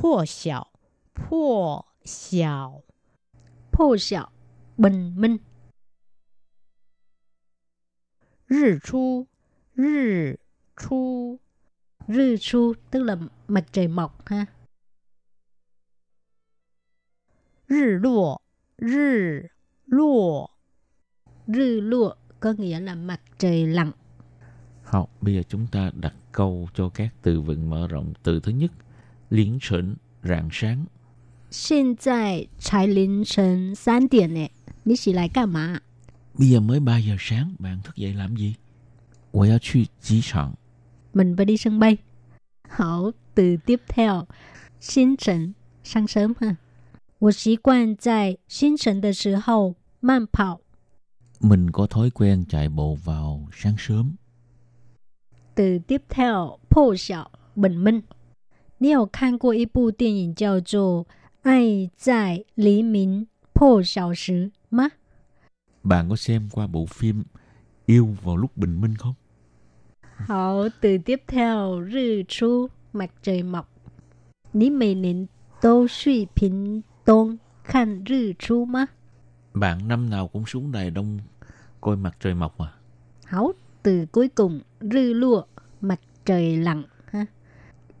[0.00, 0.72] 破晓，
[1.14, 2.82] 破晓，
[3.70, 4.32] 破晓
[4.76, 5.38] bình minh
[8.46, 9.26] 日出，
[9.74, 10.38] 日
[10.76, 11.40] 出，
[12.08, 13.16] rư chu tức là
[13.48, 14.46] mặt trời mọc ha
[17.66, 18.40] 日落，
[18.76, 19.50] 日
[19.86, 20.50] 落，
[21.46, 23.92] rư lụa có nghĩa là mặt trời lặn
[24.84, 28.12] Học, bây giờ chúng ta đặt câu cho các từ vựng mở rộng.
[28.22, 28.70] Từ thứ nhất,
[29.30, 30.86] liễn sỉnh, rạng sáng.
[31.50, 34.50] 现在才凌晨三点呢，
[34.82, 35.80] 你起来干嘛？
[36.34, 38.54] Bây giờ mới 3 giờ sáng, bạn thức dậy làm gì?
[39.30, 40.54] 我要去机场.
[41.12, 41.98] Mình phải đi sân bay.
[42.68, 44.26] Hảo, từ tiếp theo,
[44.80, 46.56] xin晨, sáng sớm ha.
[47.18, 50.60] 我习惯在清晨的时候慢跑。
[51.40, 54.16] Mình có thói quen chạy bộ vào sáng sớm.
[55.54, 58.02] Từ tiếp theo, 破晓 bình minh.
[58.80, 61.04] 你有看过一部电影叫做《
[61.42, 64.32] 爱在黎明破晓时》
[64.68, 64.90] 吗？
[65.82, 67.24] Bạn có xem qua bộ phim
[67.86, 69.14] Yêu vào lúc bình minh không?
[70.00, 73.68] Hảo, từ tiếp theo, rư chu, mặt trời mọc.
[74.52, 75.28] 你每年
[75.60, 78.88] 都去屏东看日出吗？
[79.54, 81.18] Bạn năm nào cũng xuống Đài Đông
[81.80, 82.72] coi mặt trời mọc à?
[83.24, 85.42] Hảo, từ cuối cùng, rư lụa,
[85.80, 86.84] mặt trời lặn.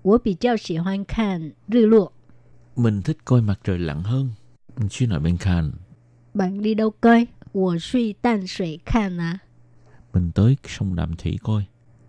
[0.02, 2.12] 我比较喜欢看日落。
[2.76, 4.30] Mình thích coi mặt trời lặn hơn.
[4.90, 5.72] Chứ nói bên Khan,
[6.34, 7.26] Bạn đi đâu coi?
[7.52, 9.40] 我去淡水看啊。
[10.12, 11.64] mình tới sông Đạm Thủy coi.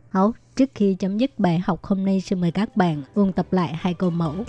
[0.09, 3.53] Hảo, trước khi chấm dứt bài học hôm nay, xin mời các bạn ôn tập
[3.53, 4.45] lại hai câu mẫu.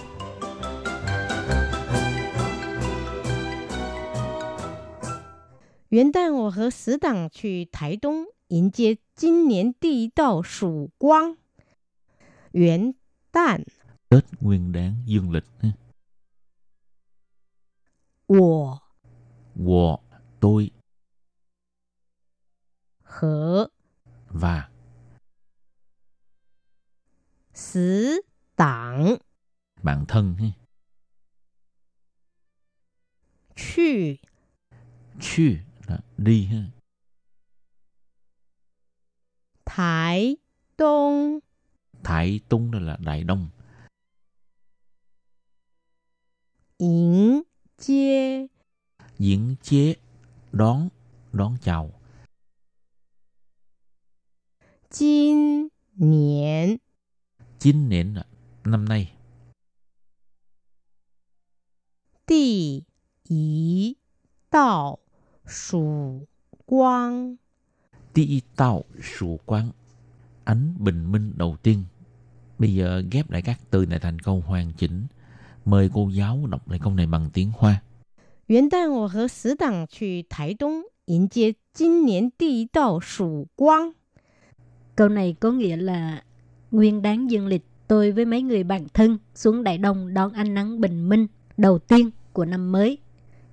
[5.91, 11.39] 元旦我和死党去台东迎接今年第一道曙光。
[12.53, 12.95] 元
[13.33, 13.63] 旦，
[14.09, 15.45] Tết nguyên đáng dương lịch.
[15.61, 15.69] ha.
[18.27, 18.81] 我
[19.57, 19.99] Wo,
[20.41, 20.71] tôi
[23.03, 23.71] 和
[24.29, 24.69] và
[27.55, 28.23] 死
[28.57, 29.19] 党
[29.83, 30.37] bạn thân.
[30.37, 30.47] ha.
[33.57, 34.21] 去
[35.21, 36.47] Chu là đi.
[36.47, 36.71] ha.
[39.65, 40.37] 台
[40.77, 41.41] 东
[42.04, 43.50] Thái tung đó là Đại Đông.
[46.78, 47.42] Yến
[47.78, 48.48] chế
[49.18, 49.96] Yến chế
[50.52, 50.90] đón
[51.32, 51.92] đón chào.
[54.90, 56.78] Chín niên
[57.60, 58.26] Chín niên là
[58.64, 59.14] năm nay.
[62.26, 62.82] Tỷ
[63.24, 63.96] ý
[64.52, 64.98] đạo
[65.48, 66.28] sủ
[66.66, 67.36] quang
[68.14, 68.42] Tỷ ý
[69.18, 69.72] sủ quang
[70.44, 71.84] Ánh bình minh đầu tiên.
[72.59, 75.07] Bây giờ ghép lại các từ này thành câu hoàn chỉnh.
[75.65, 77.83] Mời cô giáo đọc lại câu này bằng tiếng Hoa.
[78.47, 83.95] 元旦，我和死党去台东迎接今年第一道曙光。
[84.97, 86.23] Câu này có nghĩa là
[86.71, 90.55] nguyên đáng dương lịch tôi với mấy người bạn thân xuống Đại Đông đón ánh
[90.55, 92.99] nắng bình minh đầu tiên của năm mới.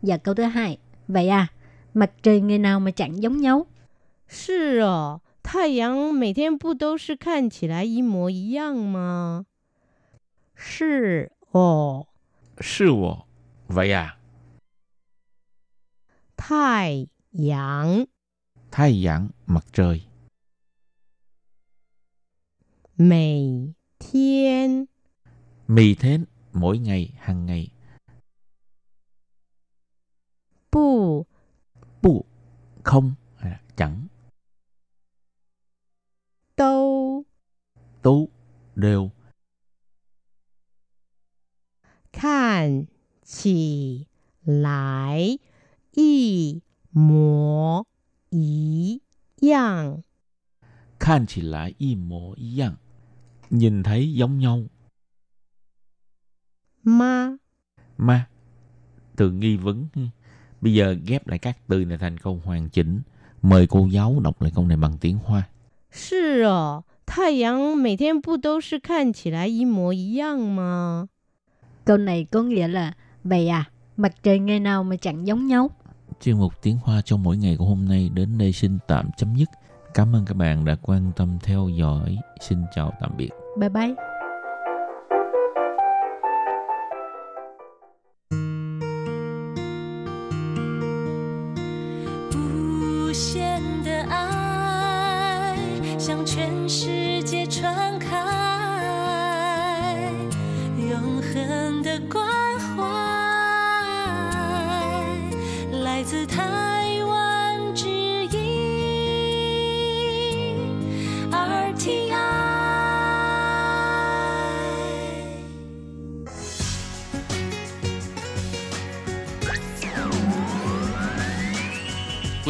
[0.01, 1.47] Và câu thứ hai, vậy à,
[1.93, 3.65] mặt trời ngày nào mà chẳng giống nhau.
[4.27, 9.45] 是哦， 太阳每天不都是看起来一模一样吗？
[10.55, 12.07] 是哦，
[12.57, 13.25] Sư wo.
[13.67, 14.15] Vậy à?
[16.35, 18.07] 太阳
[18.71, 20.01] Thái giảng mặt trời.
[22.97, 24.87] 每天
[25.67, 27.71] Mì thến mỗi ngày, hàng ngày.
[30.69, 31.25] 不
[32.01, 32.25] Bu,
[32.83, 34.07] không, hay là chẳng.
[38.02, 38.28] Tô.
[38.76, 39.10] Đều.
[53.50, 54.62] Nhìn thấy giống nhau.
[56.84, 57.36] Ma.
[57.96, 58.28] Ma.
[59.16, 59.88] Từ nghi vấn.
[60.60, 63.00] Bây giờ ghép lại các từ này thành câu hoàn chỉnh.
[63.42, 65.49] Mời cô giáo đọc lại câu này bằng tiếng Hoa.
[65.91, 71.07] 是哦，太阳每天不都是看起来一模一样吗？
[71.85, 75.69] Câu này có nghĩa là vậy à, mặt trời ngày nào mà chẳng giống nhau.
[76.21, 79.35] Chuyên mục tiếng Hoa trong mỗi ngày của hôm nay đến đây xin tạm chấm
[79.35, 79.49] dứt.
[79.93, 82.17] Cảm ơn các bạn đã quan tâm theo dõi.
[82.41, 83.29] Xin chào tạm biệt.
[83.59, 84.08] Bye bye.
[96.24, 97.98] 全世界传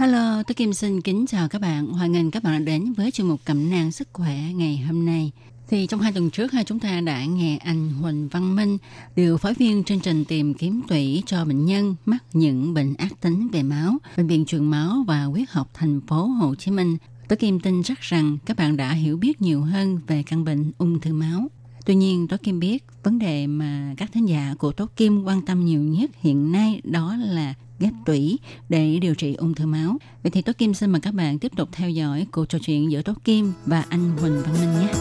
[0.00, 1.86] Hello, tôi Kim xin kính chào các bạn.
[1.86, 5.04] Hoan nghênh các bạn đã đến với chương mục cẩm nang sức khỏe ngày hôm
[5.06, 5.32] nay.
[5.68, 8.78] Thì trong hai tuần trước, hai chúng ta đã nghe anh Huỳnh Văn Minh,
[9.16, 13.20] điều phối viên chương trình tìm kiếm tủy cho bệnh nhân mắc những bệnh ác
[13.20, 16.96] tính về máu, Bệnh viện truyền máu và huyết học thành phố Hồ Chí Minh.
[17.28, 20.72] Tôi Kim tin chắc rằng các bạn đã hiểu biết nhiều hơn về căn bệnh
[20.78, 21.48] ung thư máu.
[21.86, 25.42] Tuy nhiên, Tố Kim biết vấn đề mà các thính giả của Tố Kim quan
[25.42, 28.38] tâm nhiều nhất hiện nay đó là ghép tủy
[28.68, 29.98] để điều trị ung thư máu.
[30.22, 32.90] Vậy thì Tố Kim xin mời các bạn tiếp tục theo dõi cuộc trò chuyện
[32.90, 34.92] giữa Tố Kim và anh Huỳnh Văn Minh nhé.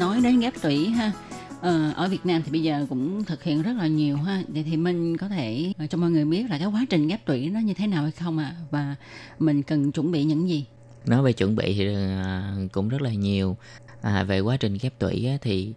[0.00, 1.12] Nói đến ghép tủy ha,
[1.60, 4.42] Ờ, ở Việt Nam thì bây giờ cũng thực hiện rất là nhiều ha.
[4.48, 7.26] Vậy thì mình có thể ờ, cho mọi người biết là cái quá trình ghép
[7.26, 8.54] tủy nó như thế nào hay không ạ?
[8.56, 8.62] À?
[8.70, 8.96] Và
[9.38, 10.64] mình cần chuẩn bị những gì?
[11.06, 12.42] nói về chuẩn bị thì ờ,
[12.72, 13.56] cũng rất là nhiều
[14.02, 15.72] à, về quá trình ghép tủy á, thì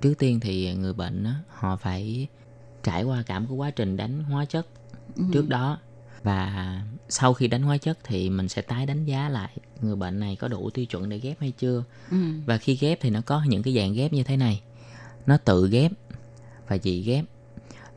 [0.00, 2.26] trước tiên thì người bệnh á, họ phải
[2.82, 4.66] trải qua cả một cái quá trình đánh hóa chất
[5.16, 5.22] Ừ.
[5.32, 5.78] trước đó
[6.22, 10.20] và sau khi đánh hóa chất thì mình sẽ tái đánh giá lại người bệnh
[10.20, 12.16] này có đủ tiêu chuẩn để ghép hay chưa Ừ.
[12.46, 14.62] và khi ghép thì nó có những cái dạng ghép như thế này
[15.26, 15.92] nó tự ghép
[16.68, 17.24] và dị ghép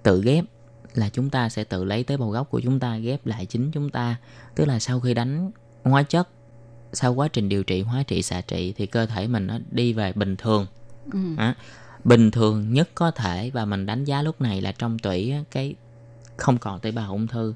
[0.04, 0.46] tự ghép
[0.94, 3.72] là chúng ta sẽ tự lấy tế bào gốc của chúng ta ghép lại chính
[3.72, 4.16] chúng ta
[4.56, 5.52] tức là sau khi đánh
[5.84, 6.30] hóa chất
[6.94, 9.94] sau quá trình điều trị hóa trị xạ trị thì cơ thể mình nó đi
[9.94, 10.66] về bình thường
[11.14, 11.20] Ừ.
[11.38, 11.54] Đó.
[12.04, 15.76] Bình thường nhất có thể và mình đánh giá lúc này là trong tủy cái
[16.38, 17.54] không còn tế bào ung thư.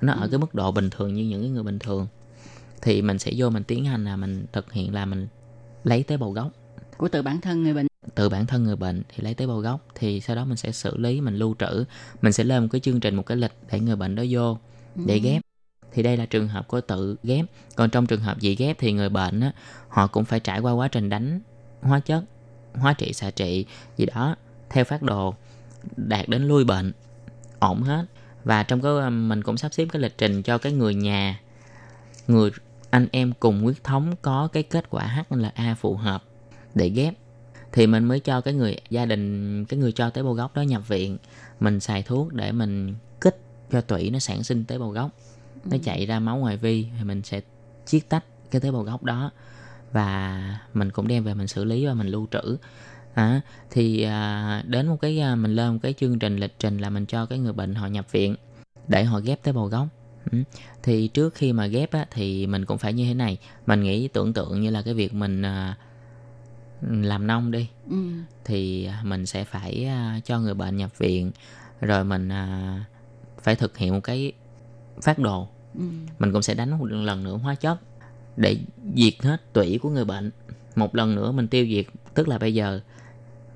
[0.00, 2.06] Nó ở cái mức độ bình thường như những người bình thường.
[2.82, 5.28] Thì mình sẽ vô mình tiến hành là mình thực hiện là mình
[5.84, 6.52] lấy tế bào gốc.
[6.96, 7.86] Của tự bản thân người bệnh.
[8.14, 10.72] từ bản thân người bệnh thì lấy tế bào gốc thì sau đó mình sẽ
[10.72, 11.84] xử lý mình lưu trữ.
[12.22, 14.58] Mình sẽ lên một cái chương trình một cái lịch để người bệnh đó vô
[14.94, 15.20] để Ừ.
[15.22, 15.42] ghép.
[15.92, 17.44] Thì đây là trường hợp của tự ghép.
[17.76, 19.52] Còn trong trường hợp dị ghép thì người bệnh á,
[19.88, 21.40] họ cũng phải trải qua quá trình đánh
[21.82, 22.24] hóa chất
[22.78, 24.36] hóa trị xạ trị gì đó
[24.70, 25.34] theo phát đồ
[25.96, 26.92] đạt đến lui bệnh
[27.58, 28.04] ổn hết.
[28.44, 31.40] Và trong cái um, mình cũng sắp xếp cái lịch trình cho cái người nhà
[32.28, 32.50] người
[32.90, 36.24] anh em cùng huyết thống có cái kết quả HLA phù hợp
[36.74, 37.14] để ghép.
[37.72, 40.62] Thì mình mới cho cái người gia đình cái người cho tế bào gốc đó
[40.62, 41.18] nhập viện.
[41.60, 43.40] Mình xài thuốc để mình kích
[43.72, 45.10] cho tủy nó sản sinh tế bào gốc.
[45.64, 47.40] Nó chạy ra máu ngoài vi thì mình sẽ
[47.86, 49.30] chiết tách cái tế bào gốc đó
[49.92, 50.40] và
[50.74, 52.56] mình cũng đem về mình xử lý và mình lưu trữ
[53.14, 56.78] à, thì à, đến một cái à, mình lên một cái chương trình lịch trình
[56.78, 58.36] là mình cho cái người bệnh họ nhập viện
[58.88, 59.86] để họ ghép tế bào gốc
[60.32, 60.38] Ừ.
[60.82, 64.08] thì trước khi mà ghép á, thì mình cũng phải như thế này mình nghĩ
[64.08, 65.76] tưởng tượng như là cái việc mình à,
[66.80, 67.96] làm nông đi Ừ.
[68.44, 71.32] thì mình sẽ phải à, cho người bệnh nhập viện
[71.80, 72.84] rồi mình à,
[73.42, 74.32] phải thực hiện một cái
[75.02, 75.82] phát đồ Ừ.
[76.18, 77.78] mình cũng sẽ đánh một lần nữa hóa chất
[78.36, 78.58] để
[78.94, 80.30] diệt hết tủy của người bệnh.
[80.76, 82.80] Một lần nữa mình tiêu diệt tức là bây giờ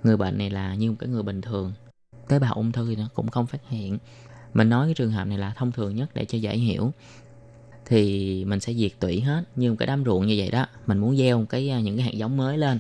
[0.03, 1.73] người bệnh này là như một cái người bình thường.
[2.29, 3.99] Tế bào ung thư thì nó cũng không phát hiện.
[4.55, 6.93] Mình nói cái trường hợp này là thông thường nhất để cho dễ hiểu.
[7.87, 10.66] Thì mình sẽ diệt tủy hết như một cái đám ruộng như vậy đó.
[10.87, 12.79] Mình muốn gieo một cái à, những cái hạt giống mới lên.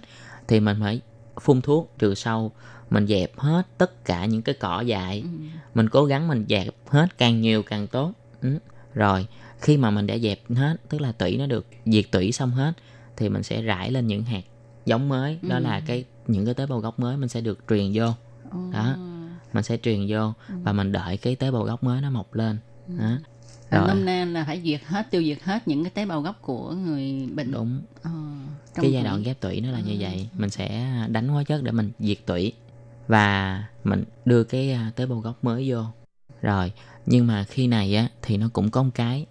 [0.48, 1.00] Thì mình phải
[1.40, 2.52] phun thuốc trừ sâu.
[2.90, 5.24] Mình dẹp hết tất cả những cái cỏ dại.
[5.74, 8.12] Mình cố gắng mình dẹp hết càng nhiều càng tốt.
[8.42, 8.58] Ừ.
[8.94, 9.26] rồi
[9.60, 12.72] khi mà mình đã dẹp hết tức là tủy nó được diệt tủy xong hết
[13.16, 14.42] thì mình sẽ rải lên những hạt
[14.86, 15.38] giống mới.
[15.42, 15.62] Đó Ừ.
[15.62, 18.06] là cái những cái tế bào gốc mới mình sẽ được truyền vô.
[18.72, 18.96] Đó
[19.52, 22.58] mình sẽ truyền vô và mình đợi cái tế bào gốc mới nó mọc lên.
[22.88, 23.10] Đó.
[23.70, 23.88] Rồi.
[23.88, 26.70] Nôm na là phải diệt hết, tiêu diệt hết những cái tế bào gốc của
[26.72, 27.52] người bệnh.
[27.52, 27.80] đúng.
[28.02, 28.10] Ờ,
[28.74, 30.28] cái giai đoạn ghép tủy nó là như vậy.
[30.34, 32.52] Mình sẽ đánh hóa chất để mình diệt tủy
[33.08, 35.82] và mình đưa cái à, tế bào gốc mới vô.
[36.42, 36.72] Rồi
[37.06, 39.26] nhưng mà khi này á thì nó cũng có một cái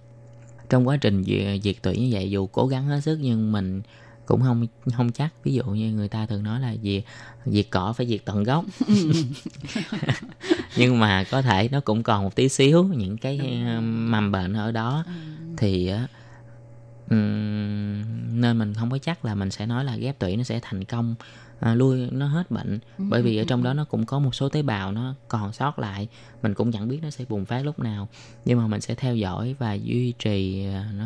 [0.69, 1.23] trong quá trình
[1.63, 3.81] diệt, tủy như vậy dù cố gắng hết sức nhưng mình
[4.25, 5.29] cũng không không chắc.
[5.43, 7.03] Ví dụ như người ta thường nói là diệt
[7.45, 8.65] diệt cỏ phải diệt tận gốc.
[10.77, 14.53] Nhưng mà có thể nó cũng còn một tí xíu những cái à, mầm bệnh
[14.53, 15.05] ở đó.
[15.57, 16.07] Thì á
[17.09, 20.59] ừm, nên mình không có chắc là mình sẽ nói là ghép tủy nó sẽ
[20.63, 21.15] thành công
[21.59, 22.79] à, lui nó hết bệnh.
[22.97, 23.65] Ừ, bởi vì ừ, ở trong ừ.
[23.65, 26.07] đó nó cũng có một số tế bào nó còn sót lại.
[26.41, 28.07] Mình cũng chẳng biết nó sẽ bùng phát lúc nào.
[28.45, 31.05] Nhưng mà mình sẽ theo dõi và duy trì à, nó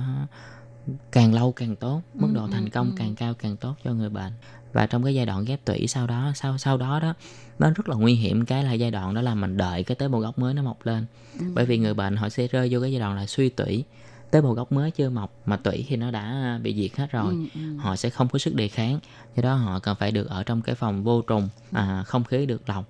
[1.11, 2.01] càng lâu càng tốt.
[2.13, 4.33] Mức độ thành công càng cao càng tốt cho người bệnh.
[4.73, 7.13] Và trong cái giai đoạn ghép tủy sau đó sau sau đó đó
[7.59, 8.45] nó rất là nguy hiểm.
[8.45, 10.85] Cái là giai đoạn đó là mình đợi cái tế bào gốc mới nó mọc
[10.85, 11.05] lên.
[11.39, 11.45] Ừ.
[11.53, 13.85] bởi vì người bệnh họ sẽ rơi vô cái giai đoạn là suy tủy
[14.33, 17.33] tế bào gốc mới chưa mọc mà tủy thì nó đã bị diệt hết rồi
[17.33, 17.77] Ừ, ừ.
[17.77, 18.99] họ sẽ không có sức đề kháng
[19.35, 22.45] do đó họ cần phải được ở trong cái phòng vô trùng à, không khí
[22.45, 22.85] được lọc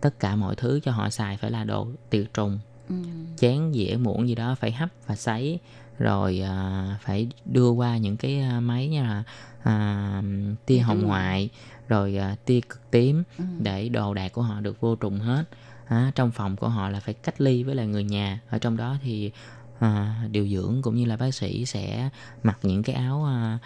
[0.00, 2.58] tất cả mọi thứ cho họ xài phải là đồ tiệt trùng
[2.88, 2.94] Ừ.
[3.36, 5.58] chén dĩa muỗng gì đó phải hấp và sấy
[5.98, 9.22] rồi à, phải đưa qua những cái à, máy như là
[9.62, 10.22] à,
[10.66, 11.48] tia hồng ngoại
[11.88, 13.44] rồi à, tia cực tím Ừ.
[13.58, 15.44] để đồ đạc của họ được vô trùng hết
[15.86, 18.76] à, trong phòng của họ là phải cách ly với lại người nhà ở trong
[18.76, 19.30] đó thì
[19.78, 22.10] à, điều dưỡng cũng như là bác sĩ sẽ
[22.42, 23.58] mặc những cái áo à,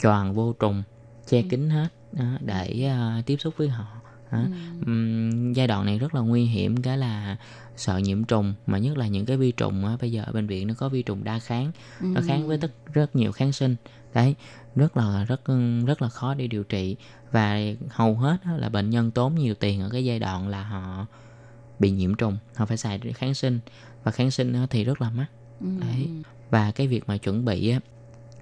[0.00, 0.82] choàng vô trùng
[1.28, 3.86] che kín hết đó, để à, tiếp xúc với họ.
[4.86, 7.36] Ừm, giai đoạn này rất là nguy hiểm cái là
[7.76, 10.46] sợ nhiễm trùng mà nhất là những cái vi trùng á, bây giờ ở bệnh
[10.46, 13.76] viện nó có vi trùng đa kháng nó kháng với tất rất nhiều kháng sinh
[14.14, 14.34] đấy
[14.76, 15.40] rất là rất
[15.86, 16.96] rất là khó để điều trị.
[17.30, 17.58] Và
[17.90, 21.06] hầu hết á, là bệnh nhân tốn nhiều tiền ở cái giai đoạn là họ
[21.78, 23.60] bị nhiễm trùng họ phải xài kháng sinh
[24.04, 25.26] và kháng sinh thì rất là mắc
[25.60, 25.66] Ừ.
[25.80, 26.08] đấy
[26.50, 27.80] và cái việc mà chuẩn bị á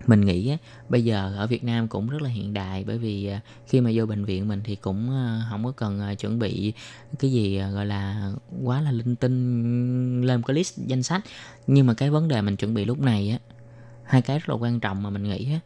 [0.06, 0.56] mình nghĩ á,
[0.88, 3.90] bây giờ ở Việt Nam cũng rất là hiện đại bởi vì à, khi mà
[3.94, 6.72] vô bệnh viện mình thì cũng à, không có cần à, chuẩn bị
[7.18, 8.32] cái gì à, gọi là
[8.64, 11.24] quá là linh tinh lên cái list danh sách
[11.66, 13.38] nhưng mà cái vấn đề mình chuẩn bị lúc này á
[14.04, 15.60] hai cái rất là quan trọng mà mình nghĩ á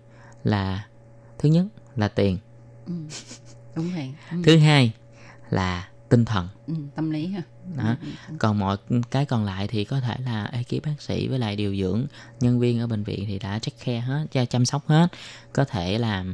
[0.45, 0.87] là
[1.39, 2.39] thứ nhất là tiền
[2.87, 2.93] Ừ.
[3.77, 4.37] đúng vậy ừ.
[4.45, 4.93] thứ hai
[5.51, 6.49] là tinh thần.
[6.67, 7.43] Ừ, tâm lý ha.
[7.77, 7.97] Đó.
[8.39, 8.77] Còn mọi
[9.11, 12.07] cái còn lại thì có thể là ekip bác sĩ với lại điều dưỡng
[12.41, 15.09] nhân viên ở bệnh viện thì đã check care hết cho chăm sóc hết.
[15.53, 16.25] Có thể là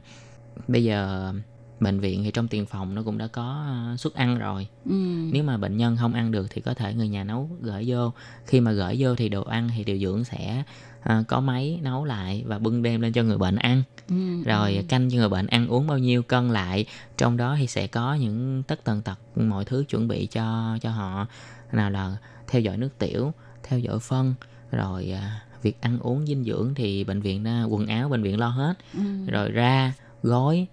[0.68, 1.32] bây giờ
[1.80, 4.66] bệnh viện thì trong tiền phòng nó cũng đã có ờ, suất ăn rồi.
[4.84, 4.94] Ừ.
[5.32, 8.12] nếu mà bệnh nhân không ăn được thì có thể người nhà nấu gửi vô.
[8.46, 10.62] Khi mà gửi vô thì đồ ăn thì điều dưỡng sẽ
[11.06, 13.82] ờ, có máy nấu lại và bưng đem lên cho người bệnh ăn.
[14.08, 14.42] Ừ.
[14.44, 16.86] rồi canh cho người bệnh ăn uống bao nhiêu cân lại
[17.16, 20.90] trong đó thì sẽ có những tất tần tật mọi thứ chuẩn bị cho cho
[20.90, 21.26] họ.
[21.72, 22.16] Nào là
[22.48, 23.32] theo dõi nước tiểu
[23.62, 24.34] theo dõi phân
[24.70, 28.38] rồi à, việc ăn uống dinh dưỡng thì bệnh viện à, quần áo bệnh viện
[28.38, 28.74] lo hết.
[28.94, 29.00] Ừ.
[29.26, 29.92] rồi ra
[30.22, 30.66] gói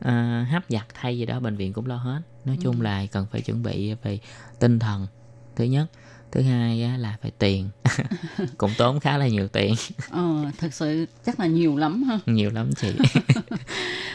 [0.00, 2.20] à, hấp giặt thay gì đó bệnh viện cũng lo hết.
[2.44, 4.18] Nói chung là cần phải chuẩn bị về
[4.58, 5.06] tinh thần.
[5.56, 5.86] Thứ nhất
[6.36, 7.68] thứ hai á, là phải tiền.
[8.58, 9.74] Cũng tốn khá là nhiều tiền.
[10.10, 12.18] Ờ, thật sự chắc là nhiều lắm ha.
[12.32, 12.88] Nhiều lắm chị.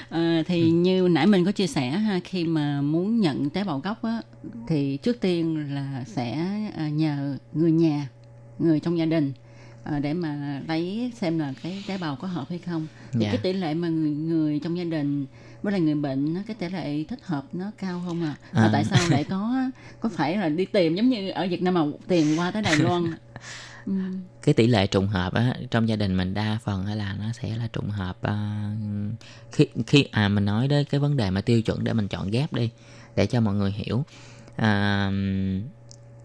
[0.09, 3.79] Ờ, thì như nãy mình có chia sẻ ha khi mà muốn nhận tế bào
[3.79, 4.21] gốc á
[4.67, 6.31] thì trước tiên là sẽ
[6.77, 8.07] à, nhờ người nhà
[8.59, 9.33] người trong gia đình
[9.83, 12.87] à, để mà lấy xem là cái tế bào có hợp hay không.
[13.11, 13.27] Thì Dạ.
[13.31, 15.25] cái tỷ lệ mà người người trong gia đình
[15.63, 18.69] với lại người bệnh cái tỷ lệ thích hợp nó cao không à, và À.
[18.73, 19.55] tại sao lại có
[19.99, 22.75] có phải là đi tìm giống như ở Việt Nam mà tìm qua tới Đài
[22.77, 23.03] Loan
[23.85, 23.93] ừ.
[24.41, 27.57] cái tỷ lệ trùng hợp á trong gia đình mình đa phần là nó sẽ
[27.57, 28.71] là trùng hợp à,
[29.51, 32.31] khi khi à mình nói đến cái vấn đề mà tiêu chuẩn để mình chọn
[32.31, 32.69] ghép đi
[33.15, 34.03] để cho mọi người hiểu
[34.55, 35.11] à,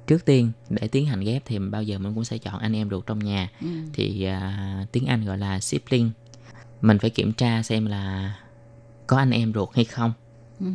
[0.06, 2.90] trước tiên để tiến hành ghép thì bao giờ mình cũng sẽ chọn anh em
[2.90, 3.66] ruột trong nhà Ừ.
[3.92, 6.10] thì à, tiếng Anh gọi là sibling
[6.80, 8.34] mình phải kiểm tra xem là
[9.06, 10.12] có anh em ruột hay không
[10.60, 10.66] Ừ.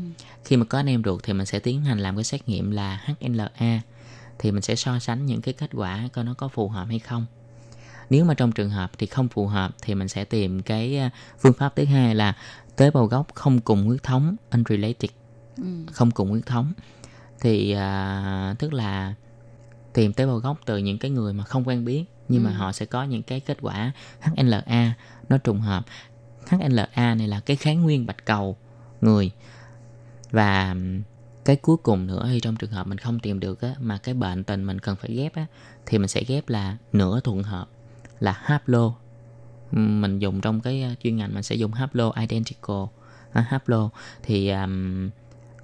[0.43, 2.71] khi mà có anh em ruột thì mình sẽ tiến hành làm cái xét nghiệm
[2.71, 3.81] là HLA
[4.39, 6.99] thì mình sẽ so sánh những cái kết quả coi nó có phù hợp hay
[6.99, 7.25] không
[8.09, 11.09] nếu mà trong trường hợp thì không phù hợp thì mình sẽ tìm cái à,
[11.39, 12.35] phương pháp thứ hai là
[12.75, 15.11] tế bào gốc không cùng huyết thống unrelated
[15.57, 15.63] Ừ.
[15.91, 16.73] không cùng huyết thống
[17.39, 19.13] thì à, tức là
[19.93, 22.55] tìm tế bào gốc từ những cái người mà không quen biết nhưng mà Ừ.
[22.55, 24.93] họ sẽ có những cái kết quả HLA
[25.29, 25.85] nó trùng hợp
[26.51, 28.57] HLA này là cái kháng nguyên bạch cầu
[29.01, 29.31] người.
[30.31, 30.75] Và
[31.45, 34.13] cái cuối cùng nữa thì trong trường hợp mình không tìm được á, mà cái
[34.13, 35.45] bệnh tình mình cần phải ghép á,
[35.85, 37.67] thì mình sẽ ghép là nửa thuận hợp
[38.19, 38.93] là haplo
[39.71, 42.83] mình dùng trong cái à, chuyên ngành mình sẽ dùng haplo identical.
[43.31, 43.89] À, haplo
[44.23, 45.09] thì um,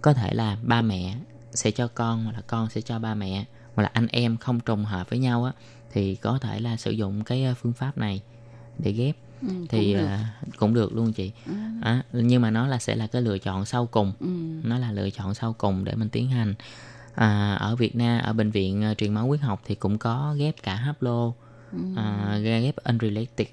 [0.01, 1.15] có thể là ba mẹ
[1.53, 4.59] sẽ cho con hoặc là con sẽ cho ba mẹ hoặc là anh em không
[4.59, 5.51] trùng hợp với nhau á
[5.91, 8.21] thì có thể là sử dụng cái à, phương pháp này
[8.77, 9.15] để ghép.
[9.41, 10.07] Ừ, thì cũng được.
[10.07, 11.31] à, cũng được luôn chị.
[11.81, 14.13] À, nhưng mà nó là sẽ là cái lựa chọn sau cùng.
[14.19, 14.27] Ừ.
[14.63, 16.53] nó là lựa chọn sau cùng để mình tiến hành.
[17.15, 20.35] À, ở Việt Nam ở bệnh viện à, truyền máu huyết học thì cũng có
[20.37, 21.31] ghép cả haplo
[21.95, 23.47] à, ghép unrelated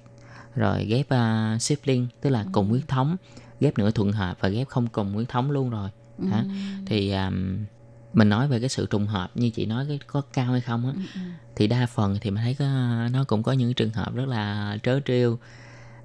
[0.55, 3.17] rồi ghép uh, sibling tức là cùng huyết thống
[3.61, 5.91] ghép nửa thuận hợp và ghép không cùng huyết thống luôn rồi.
[6.19, 6.43] Đó.
[6.87, 7.65] thì um,
[8.13, 10.87] mình nói về cái sự trùng hợp như chị nói cái có cao hay không
[10.87, 10.93] á
[11.57, 12.65] thì đa phần thì mình thấy có,
[13.13, 15.39] nó cũng có những trường hợp rất là trớ trêu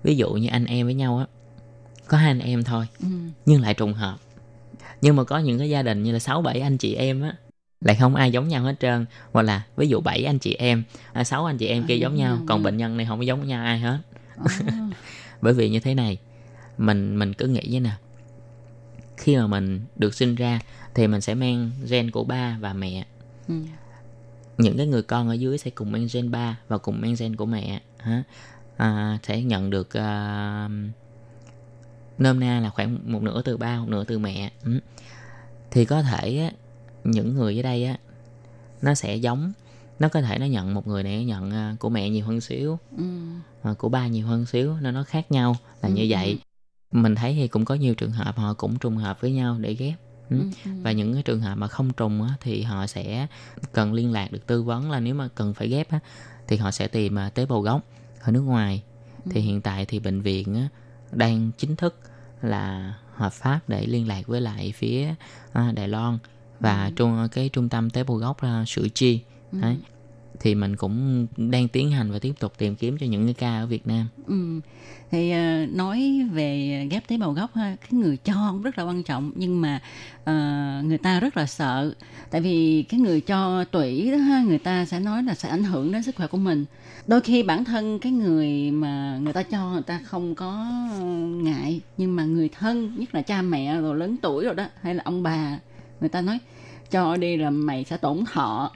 [0.03, 1.25] ví dụ như anh em với nhau á
[2.07, 3.07] có hai anh em thôi Ừ.
[3.45, 4.17] nhưng lại trùng hợp.
[5.01, 7.35] Nhưng mà có những cái gia đình như là sáu bảy anh chị em á
[7.81, 9.05] lại không ai giống nhau hết trơn.
[9.31, 10.83] Hoặc là ví dụ bảy anh chị em
[11.13, 13.63] à, sáu anh chị em kia giống nhau còn bệnh nhân này không giống nhau
[13.63, 13.97] ai hết.
[15.41, 16.17] Bởi vì như thế này
[16.77, 17.91] mình mình cứ nghĩ như nè
[19.17, 20.59] khi mà mình được sinh ra
[20.95, 23.05] thì mình sẽ mang gen của ba và mẹ.
[23.47, 23.55] Ừ.
[24.57, 27.35] những cái người con ở dưới sẽ cùng mang gen ba và cùng mang gen
[27.35, 28.23] của mẹ ha
[28.79, 30.69] à, sẽ nhận được à,
[32.17, 34.79] nôm na là khoảng một nửa từ ba một nửa từ mẹ ừ.
[35.71, 36.51] thì có thể á,
[37.03, 37.97] những người ở đây á
[38.81, 39.53] nó sẽ giống
[39.99, 42.41] nó có thể nó nhận một người này nó nhận à, của mẹ nhiều hơn
[42.41, 43.03] xíu Ừ.
[43.63, 46.39] à, của ba nhiều hơn xíu nên nó khác nhau là như Ừ, vậy
[46.91, 49.73] mình thấy thì cũng có nhiều trường hợp họ cũng trùng hợp với nhau để
[49.73, 49.93] ghép
[50.29, 50.37] ừ.
[50.39, 50.71] Ừ, ừ.
[50.83, 53.27] và những cái trường hợp mà không trùng á, thì họ sẽ
[53.73, 55.99] cần liên lạc được tư vấn là nếu mà cần phải ghép á,
[56.47, 57.81] thì họ sẽ tìm à, tế bào gốc
[58.19, 58.83] ở nước ngoài.
[59.29, 60.67] Thì hiện tại thì bệnh viện á,
[61.11, 61.99] đang chính thức
[62.41, 65.15] là hợp pháp để liên lạc với lại phía
[65.53, 66.17] à, Đài Loan
[66.59, 69.21] và trung cái trung tâm tế bào gốc là Sữa Chi.
[69.51, 69.77] Đấy
[70.39, 73.59] thì mình cũng đang tiến hành và tiếp tục tìm kiếm cho những cái ca
[73.59, 74.59] ở Việt Nam Ừ.
[75.11, 78.83] Thì uh, nói về ghép tế bào gốc ha, cái người cho cũng rất là
[78.83, 79.81] quan trọng nhưng mà
[80.21, 81.93] uh, người ta rất là sợ
[82.31, 85.63] tại vì cái người cho tủy đó ha, người ta sẽ nói là sẽ ảnh
[85.63, 86.65] hưởng đến sức khỏe của mình.
[87.07, 90.65] Đôi khi bản thân cái người mà người ta cho người ta không có
[91.43, 94.95] ngại nhưng mà người thân nhất là cha mẹ rồi lớn tuổi rồi đó hay
[94.95, 95.59] là ông bà
[95.99, 96.39] người ta nói
[96.91, 98.71] cho đi là mày sẽ tổn thọ.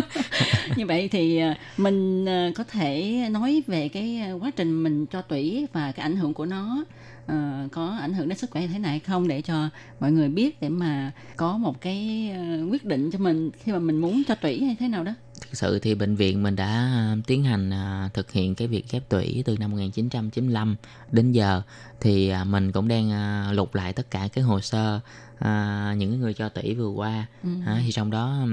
[0.76, 5.06] Như vậy thì à, mình à, có thể nói về cái à, quá trình mình
[5.06, 6.84] cho tủy và cái ảnh hưởng của nó
[7.32, 9.68] uh, có ảnh hưởng đến sức khỏe như thế này không để cho
[10.00, 12.32] mọi người biết để mà có một cái
[12.70, 15.12] quyết định cho mình khi mà mình muốn cho tủy hay thế nào đó.
[15.40, 16.90] Thực sự thì bệnh viện mình đã
[17.26, 17.70] tiến hành
[18.14, 20.76] thực hiện cái việc ghép tủy từ năm 1995
[21.12, 21.62] đến giờ.
[22.00, 23.10] Thì mình cũng đang
[23.52, 25.00] lục lại tất cả cái hồ sơ
[25.38, 27.26] à, những cái người cho tủy vừa qua.
[27.42, 27.48] Ừ.
[27.66, 28.46] à, thì trong đó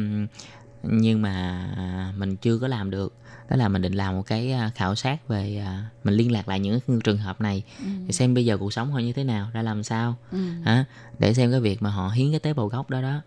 [0.84, 3.14] nhưng mà à, mình chưa có làm được.
[3.50, 6.48] Đó là mình định làm một cái à, khảo sát về à, mình liên lạc
[6.48, 7.64] lại những trường hợp này.
[8.06, 10.16] Để xem bây giờ cuộc sống họ như thế nào ra làm sao.
[10.32, 10.38] Ừ.
[10.66, 10.86] hả?
[11.20, 13.22] Để xem cái việc mà họ hiến cái tế bào gốc đó đó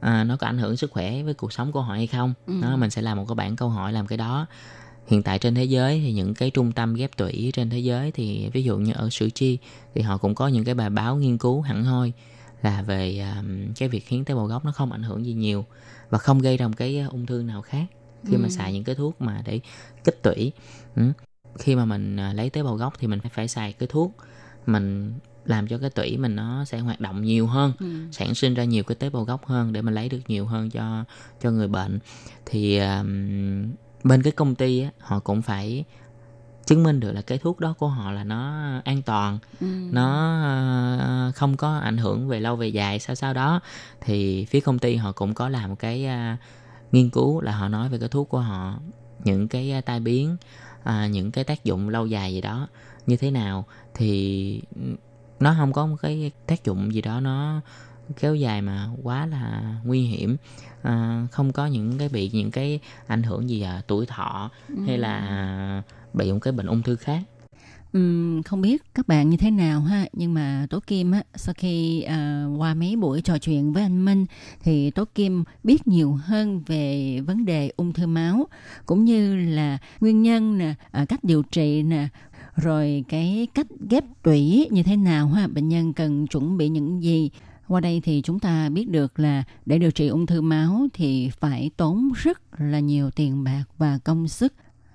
[0.00, 2.34] à, nó có ảnh hưởng sức khỏe với cuộc sống của họ hay không.
[2.46, 2.60] Ừ.
[2.62, 4.46] đó mình sẽ làm một cái bảng câu hỏi làm cái đó.
[5.06, 8.12] Hiện tại trên thế giới thì những cái trung tâm ghép tủy trên thế giới
[8.12, 9.58] thì ví dụ như ở Sử Chi
[9.94, 12.12] thì họ cũng có những cái bài báo nghiên cứu hẳn hoi
[12.62, 13.42] là về à,
[13.76, 15.64] cái việc hiến tế bào gốc nó không ảnh hưởng gì nhiều
[16.10, 17.84] và không gây ra một cái ung thư nào khác
[18.26, 18.48] khi mà Ừ.
[18.50, 19.60] xài những cái thuốc mà để
[20.04, 20.52] kích tủy
[20.96, 21.02] ừ.
[21.58, 24.12] khi mà mình à, lấy tế bào gốc thì mình phải phải xài cái thuốc
[24.66, 27.86] mình làm cho cái tủy mình nó sẽ hoạt động nhiều hơn Ừ.
[28.12, 30.70] sản sinh ra nhiều cái tế bào gốc hơn để mình lấy được nhiều hơn
[30.70, 31.04] cho
[31.40, 31.98] cho người bệnh
[32.46, 33.72] thì um,
[34.04, 35.84] bên cái công ty á, họ cũng phải
[36.70, 39.66] chứng minh được là cái thuốc đó của họ là nó an toàn Ừ.
[39.90, 40.40] nó
[40.98, 43.60] ờ, không có ảnh hưởng về lâu về dài sao sao đó.
[44.00, 46.36] Thì phía công ty họ cũng có làm cái à,
[46.92, 48.78] nghiên cứu là họ nói về cái thuốc của họ
[49.24, 50.36] những cái à, tai biến
[50.82, 52.68] à, những cái tác dụng lâu dài gì đó
[53.06, 53.64] như thế nào.
[53.94, 54.62] Thì
[55.40, 57.60] nó không có một cái tác dụng gì đó nó
[58.20, 60.36] kéo dài mà quá là nguy hiểm.
[60.82, 64.50] À, không có những cái bị những cái ảnh hưởng gì à, tuổi thọ
[64.86, 65.82] hay là
[66.14, 67.22] bị một cái bệnh ung thư khác?
[67.92, 70.06] Ừm, không biết các bạn như thế nào ha.
[70.12, 74.04] Nhưng mà Tố Kim á sau khi à, qua mấy buổi trò chuyện với anh
[74.04, 74.26] Minh
[74.62, 78.46] thì Tố Kim biết nhiều hơn về vấn đề ung thư máu
[78.86, 82.08] cũng như là nguyên nhân nè à, cách điều trị nè
[82.56, 85.48] rồi cái cách ghép tủy như thế nào ha.
[85.48, 87.30] Bệnh nhân cần chuẩn bị những gì?
[87.68, 91.30] Qua đây thì chúng ta biết được là để điều trị ung thư máu thì
[91.40, 94.54] phải tốn rất là nhiều tiền bạc và công sức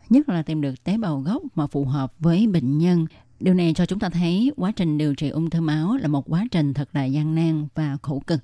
[0.10, 3.06] nhất là tìm được tế bào gốc mà phù hợp với bệnh nhân.
[3.39, 6.32] Điều này cho chúng ta thấy quá trình điều trị ung thư máu là một
[6.32, 8.39] quá trình thật là gian nan và khổ cực.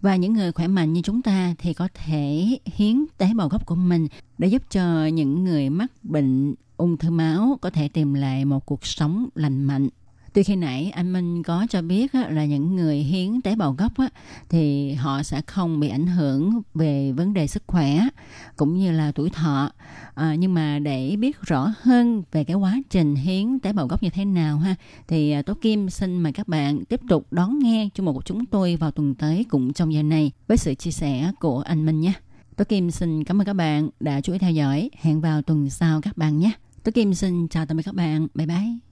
[0.00, 3.66] Và những người khỏe mạnh như chúng ta thì có thể hiến tế bào gốc
[3.66, 4.08] của mình
[4.38, 8.66] để giúp cho những người mắc bệnh ung thư máu có thể tìm lại một
[8.66, 9.88] cuộc sống lành mạnh.
[10.32, 13.92] Tuy khi nãy anh Minh có cho biết là những người hiến tế bào gốc
[14.48, 18.08] thì họ sẽ không bị ảnh hưởng về vấn đề sức khỏe
[18.56, 19.70] cũng như là tuổi thọ.
[20.14, 24.02] À, nhưng mà để biết rõ hơn về cái quá trình hiến tế bào gốc
[24.02, 24.74] như thế nào ha
[25.08, 28.22] thì à, Tố Kim xin mời các bạn tiếp tục đón nghe chương mục của
[28.22, 31.86] chúng tôi vào tuần tới cũng trong giờ này với sự chia sẻ của anh
[31.86, 32.12] Minh nhé.
[32.56, 34.90] Tố Kim xin cảm ơn các bạn đã chú ý theo dõi.
[35.00, 36.50] Hẹn vào tuần sau các bạn nhé.
[36.82, 38.26] Tố Kim xin chào tạm biệt các bạn.
[38.34, 38.91] Bye bye.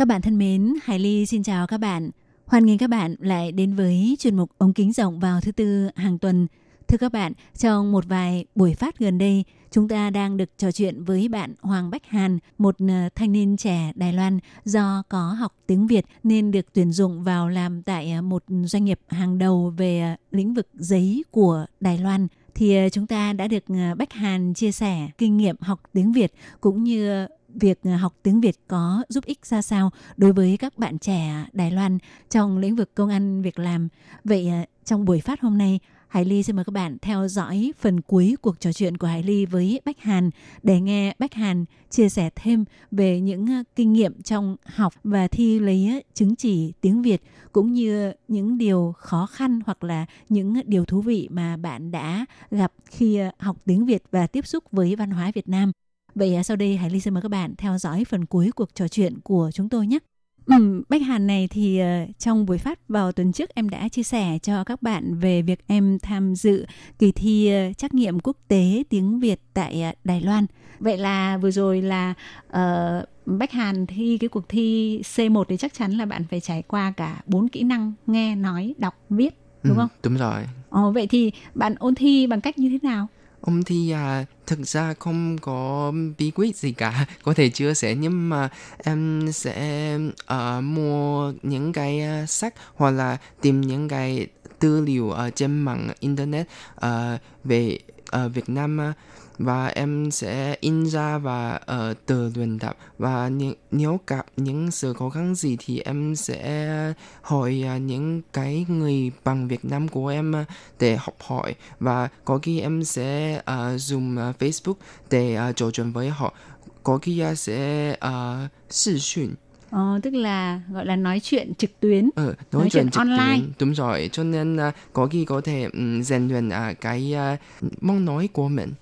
[0.00, 2.10] Các bạn thân mến, Hải Ly xin chào các bạn.
[2.46, 5.88] Hoan nghênh các bạn lại đến với chuyên mục ống kính rộng vào thứ tư
[5.96, 6.46] hàng tuần.
[6.88, 10.72] Thưa các bạn, trong một vài buổi phát gần đây, chúng ta đang được trò
[10.72, 15.18] chuyện với bạn Hoàng Bách Hàn, một ờ, thanh niên trẻ Đài Loan do có
[15.18, 19.38] học tiếng Việt nên được tuyển dụng vào làm tại ờ, một doanh nghiệp hàng
[19.38, 23.64] đầu về ờ, lĩnh vực giấy của Đài Loan thì chúng ta đã được
[23.98, 28.40] Bách Hàn chia sẻ kinh nghiệm học tiếng Việt cũng như việc à, học tiếng
[28.40, 31.98] Việt có giúp ích ra sao đối với các bạn trẻ Đài Loan
[32.30, 33.88] trong lĩnh vực công ăn việc làm.
[34.24, 37.72] Vậy à, trong buổi phát hôm nay, Hải Ly xin mời các bạn theo dõi
[37.78, 40.30] phần cuối cuộc trò chuyện của Hải Ly với Bách Hàn
[40.62, 45.28] để nghe Bách Hàn chia sẻ thêm về những à, kinh nghiệm trong học và
[45.28, 47.22] thi lấy chứng chỉ tiếng Việt
[47.52, 52.26] cũng như những điều khó khăn hoặc là những điều thú vị mà bạn đã
[52.50, 55.72] gặp khi học tiếng Việt và tiếp xúc với văn hóa Việt Nam.
[56.14, 58.74] Vậy ờ, sau đây Hải Ly xin mời các bạn theo dõi phần cuối cuộc
[58.74, 59.98] trò chuyện của chúng tôi nhé.
[60.46, 64.02] Ừ, Bách Hàn này thì uh, trong buổi phát vào tuần trước em đã chia
[64.02, 66.66] sẻ cho các bạn về việc em tham dự
[66.98, 70.46] kỳ thi uh, trắc nghiệm quốc tế tiếng Việt tại uh, Đài Loan.
[70.80, 72.14] Vậy là vừa rồi là
[72.48, 76.62] uh, Bách Hàn thi cái cuộc thi C1 thì chắc chắn là bạn phải trải
[76.62, 79.88] qua cả bốn kỹ năng nghe, nói, đọc, viết đúng ừ, không?
[80.02, 80.42] Đúng rồi.
[80.70, 83.08] Ồ, vậy thì bạn ôn thi bằng cách như thế nào?
[83.40, 87.06] Ông thì à, thực ra không có bí quyết gì cả.
[87.22, 88.48] Có thể chia sẻ nhưng mà
[88.84, 89.96] em sẽ
[90.32, 94.26] uh, mua những cái uh, sách hoặc là tìm những cái
[94.58, 96.46] tư liệu ở trên mạng internet
[96.86, 97.78] uh, về
[98.16, 98.94] uh, Việt Nam uh,
[99.40, 104.70] và em sẽ in ra và uh, tự luyện tập và những, nếu gặp những
[104.70, 109.88] sự khó khăn gì thì em sẽ hỏi uh, những cái người bằng Việt Nam
[109.88, 110.46] của em uh,
[110.80, 111.54] để học hỏi.
[111.78, 114.74] Và có khi em sẽ uh, dùng uh, Facebook
[115.10, 116.34] để uh, trò chuyện với họ.
[116.82, 119.34] Có khi uh, sẽ uh, sử dụng
[119.70, 122.98] Ờ, tức là gọi là nói chuyện trực tuyến, ừ, nói, nói chuyện, chuyện trực
[122.98, 123.36] online.
[123.36, 127.14] Tuyến, đúng rồi, cho nên uh, có khi có thể um, rèn luyện uh, cái
[127.34, 128.72] uh, mong nói của mình.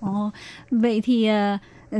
[0.00, 0.30] Ồ,
[0.70, 1.58] vậy thì ờ,
[1.90, 1.98] ờ,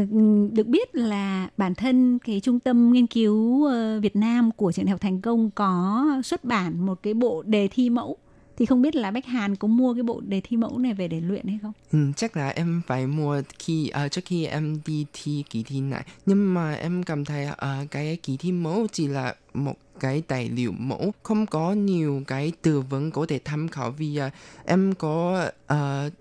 [0.53, 4.85] được biết là bản thân cái trung tâm nghiên cứu ờ, Việt Nam của trường
[4.85, 8.17] đại học Thành Công có xuất bản một cái bộ đề thi mẫu
[8.59, 11.09] thì không biết là Bách Hàn có mua cái bộ đề thi mẫu này về
[11.09, 11.73] để luyện hay không?
[11.93, 15.81] Ừ, chắc là em phải mua khi uh, trước khi em đi thi kỳ thi
[15.81, 20.23] này nhưng mà em cảm thấy uh, cái kỳ thi mẫu chỉ là một cái
[20.27, 24.33] tài liệu mẫu không có nhiều cái từ vựng có thể tham khảo vì uh,
[24.65, 26.13] em có uh,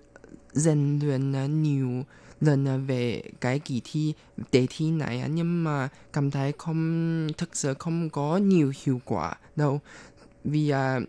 [0.58, 2.04] rèn luyện ờ, nhiều
[2.42, 4.14] lần ờ, về cái kỳ thi
[4.52, 9.36] đề thi này nhưng mà cảm thấy không thực sự không có nhiều hiệu quả
[9.56, 9.82] đâu.
[10.44, 11.00] Vì à,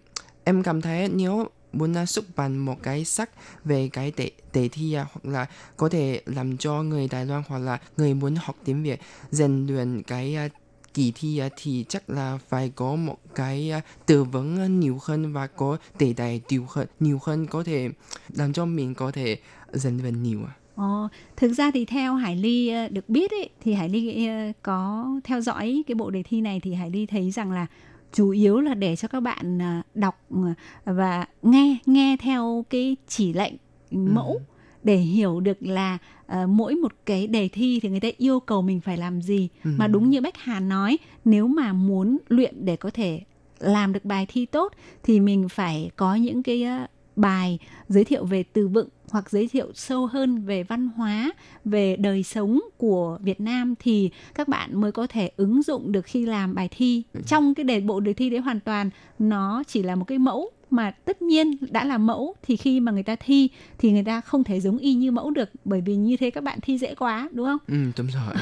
[0.45, 3.31] em cảm thấy nếu muốn xuất bản một cái sách
[3.65, 5.47] về cái đề, đề thi à, hoặc là
[5.77, 9.67] có thể làm cho người Đài Loan hoặc là người muốn học tiếng Việt rèn
[9.67, 10.51] luyện cái
[10.95, 15.33] kỳ thi uh, thì chắc là phải có một cái uh, tư vấn nhiều hơn
[15.33, 17.91] và có đề tài nhiều hơn nhiều hơn có thể
[18.29, 19.39] làm cho mình có thể
[19.73, 20.53] rèn luyện nhiều à.
[20.75, 24.29] Ồ, thực ra thì theo Hải Ly được biết ấy, thì Hải Ly
[24.63, 27.67] có theo dõi cái bộ đề thi này thì Hải Ly thấy rằng là
[28.13, 32.97] chủ yếu là để cho các bạn à, đọc à, và nghe nghe theo cái
[33.09, 33.55] chỉ lệnh
[33.91, 34.58] mẫu ừ.
[34.83, 38.63] Để hiểu được là uh, mỗi một cái đề thi thì người ta yêu cầu
[38.63, 39.71] mình phải làm gì ừ.
[39.79, 43.21] mà đúng như Bách Hàn nói nếu mà muốn luyện để có thể
[43.59, 44.73] làm được bài thi tốt
[45.03, 47.59] thì mình phải có những cái uh, bài
[47.89, 51.33] giới thiệu về từ vựng hoặc giới thiệu sâu hơn về văn hóa,
[51.65, 56.05] về đời sống của Việt Nam thì các bạn mới có thể ứng dụng được
[56.05, 57.03] khi làm bài thi.
[57.13, 57.21] Ừ.
[57.27, 60.51] Trong cái đề bộ đề thi đấy hoàn toàn nó chỉ là một cái mẫu
[60.73, 63.49] mà tất nhiên đã là mẫu thì khi mà người ta thi
[63.79, 66.45] thì người ta không thể giống y như mẫu được bởi vì như thế các
[66.45, 67.59] bạn thi dễ quá đúng không?
[67.67, 68.35] Ừ đúng rồi.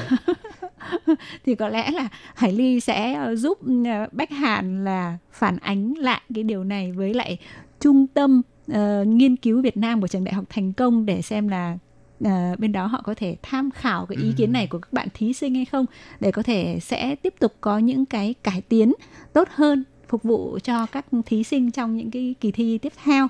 [1.45, 5.93] thì có lẽ là Hải Ly sẽ ờ, giúp ờ, Bách Hàn là phản ánh
[5.93, 7.37] lại cái điều này với lại
[7.79, 11.47] trung tâm uh, nghiên cứu Việt Nam của trường đại học thành công để xem
[11.47, 11.77] là
[12.23, 15.07] uh, bên đó họ có thể tham khảo cái ý kiến này của các bạn
[15.13, 15.85] thí sinh hay không
[16.19, 18.93] để có thể sẽ tiếp tục có những cái cải tiến
[19.33, 23.27] tốt hơn phục vụ cho các thí sinh trong những cái kỳ thi tiếp theo.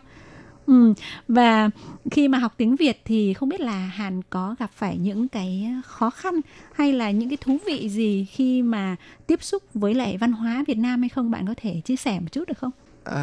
[0.67, 0.93] Ừ.
[1.27, 1.69] Và
[2.11, 5.71] khi mà học tiếng Việt thì không biết là Hàn có gặp phải những cái
[5.85, 6.33] khó khăn
[6.73, 8.95] hay là những cái thú vị gì khi mà
[9.27, 11.31] tiếp xúc với lại văn hóa Việt Nam hay không?
[11.31, 12.71] Bạn có thể chia sẻ một chút được không?
[13.09, 13.15] Uh,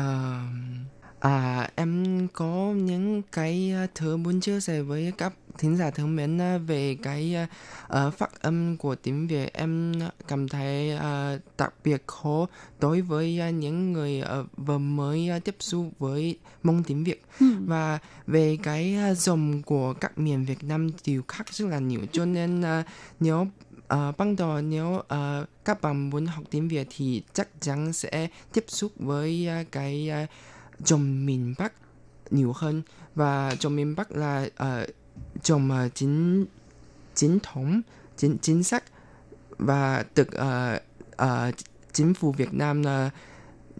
[1.24, 6.40] à em có những cái thứ muốn chia sẻ với các thính giả thân mến
[6.66, 7.46] về cái ờ,
[7.88, 9.52] ờ, phát âm của tiếng Việt.
[9.52, 9.92] Em
[10.28, 12.46] cảm thấy ờ, đặc biệt khó
[12.80, 17.22] đối với ờ, những người ờ, vừa mới ờ, tiếp xúc với môn tiếng Việt.
[17.40, 17.46] Ừ.
[17.66, 22.00] và về cái ờ, dòng của các miền Việt Nam đều khác rất là nhiều.
[22.12, 22.82] Cho nên ờ,
[23.20, 23.46] nếu
[23.88, 28.28] ờ, ban đầu nếu ờ, các bạn muốn học tiếng Việt thì chắc chắn sẽ
[28.52, 30.26] tiếp xúc với ờ, cái ờ,
[30.84, 31.72] trồng miền Bắc
[32.30, 32.82] nhiều hơn.
[33.14, 36.46] Và trồng miền Bắc là ờ, uh, dòng uh, ờ, chính
[37.14, 37.82] chính thống
[38.16, 38.84] chính chính xác.
[39.58, 40.82] Và được uh,
[41.22, 41.54] uh,
[41.92, 43.10] chính phủ Việt Nam ờ,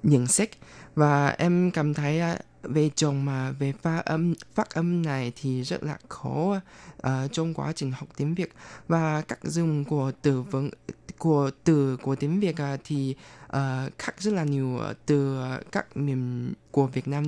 [0.03, 0.51] nhận xét.
[0.95, 5.63] Và em cảm thấy uh, về chồng mà về phát âm phát âm này thì
[5.63, 6.61] rất là khó
[7.07, 8.53] uh, trong quá trình học tiếng Việt.
[8.89, 10.71] Và các dùng của từ vựng
[11.19, 13.15] của từ của tiếng Việt uh, thì
[13.47, 15.39] uh, khác rất là nhiều từ
[15.73, 17.25] các miền của Việt Nam.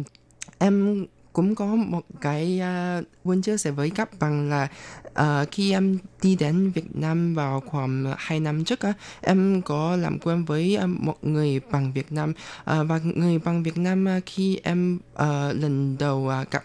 [0.58, 1.06] Em
[1.36, 2.60] cũng có một cái
[3.00, 4.68] uh, muốn chia sẻ với các bạn là
[5.10, 9.96] uh, khi em đi đến Việt Nam vào khoảng 2 năm trước á, em có
[9.96, 12.30] làm quen với uh, một người bằng Việt Nam.
[12.30, 15.20] Uh, và người bằng Việt Nam uh, khi em uh,
[15.54, 16.64] lần đầu uh, gặp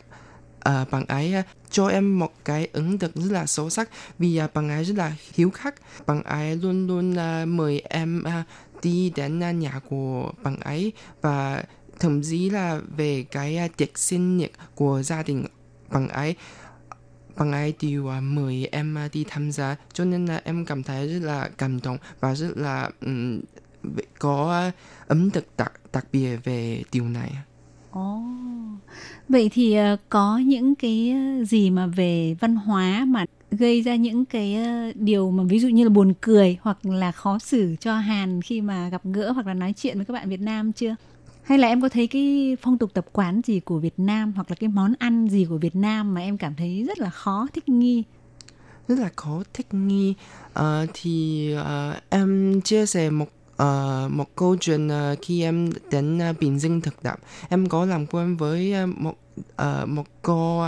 [0.64, 3.89] à, bạn ấy à, cho em một cái ấn tượng rất là sâu sắc
[4.20, 5.76] vì à, bạn ấy rất là hiếu khách.
[6.05, 8.43] Bạn ấy luôn luôn à, mời em à,
[8.82, 11.64] đi đến à, nhà của bạn ấy và
[11.99, 15.45] thậm chí là về cái à, tiệc sinh nhật của gia đình
[15.89, 16.36] bạn ấy.
[17.36, 21.20] Bạn ấy đều mời em đi tham gia cho nên là em cảm thấy rất
[21.28, 23.41] là cảm động và rất là um,
[24.20, 24.72] có
[25.07, 27.32] ấm ấn tượng đặc đặc biệt về điều này.
[27.92, 28.22] Ồ.
[29.30, 33.96] Vậy thì ờ, có những cái ờ, gì mà về văn hóa mà gây ra
[33.96, 37.76] những cái ờ, điều mà ví dụ như là buồn cười hoặc là khó xử
[37.80, 40.72] cho Hàn khi mà gặp gỡ hoặc là nói chuyện với các bạn Việt Nam
[40.72, 40.96] chưa?
[41.44, 44.50] Hay là em có thấy cái phong tục tập quán gì của Việt Nam hoặc
[44.50, 47.48] là cái món ăn gì của Việt Nam mà em cảm thấy rất là khó
[47.54, 48.04] thích nghi?
[48.88, 50.14] rất là khó thích nghi
[50.60, 53.28] Uh, thì uh, em chia sẻ một
[53.62, 57.86] ờ, một câu chuyện ờ, khi em đến uh, Bình Dương thực tập em có
[57.86, 59.16] làm quen với ờ, một
[59.55, 60.64] ờ, một cô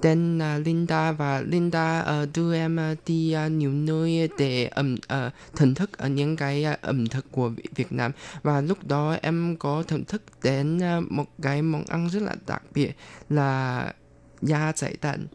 [0.00, 4.96] tên là Linda và Linda ờ, đưa em ờ, đi ờ, nhiều nơi để ẩm
[5.08, 8.12] ờ, thưởng thức ở những cái ờ, ẩm thực của Việt- Nam.
[8.42, 12.34] Và lúc đó em có thưởng thức đến ờ, một cái món ăn rất là
[12.46, 12.96] đặc biệt
[13.30, 13.92] là
[14.42, 15.26] da chạy 蛋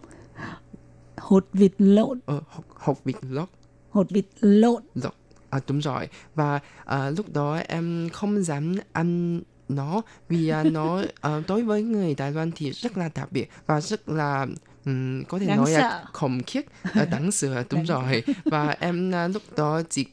[1.18, 3.50] Hột vịt lộn, ờ, hột, hột vịt lót
[3.90, 4.84] hột vịt lộn.
[4.96, 5.12] Rồi,
[5.50, 6.10] à, đúng rồi.
[6.36, 11.84] Và à, lúc đó em không dám ăn nó vì à, nó à, đối với
[11.84, 14.48] người Đài Loan thì rất là đặc biệt và rất là
[14.86, 16.06] ừm, có thể Đáng nói là sợ.
[16.14, 16.62] khủng khiếp
[16.94, 17.64] à, đáng sợ.
[17.70, 18.24] Đúng rồi.
[18.46, 20.06] Và em à, lúc đó chỉ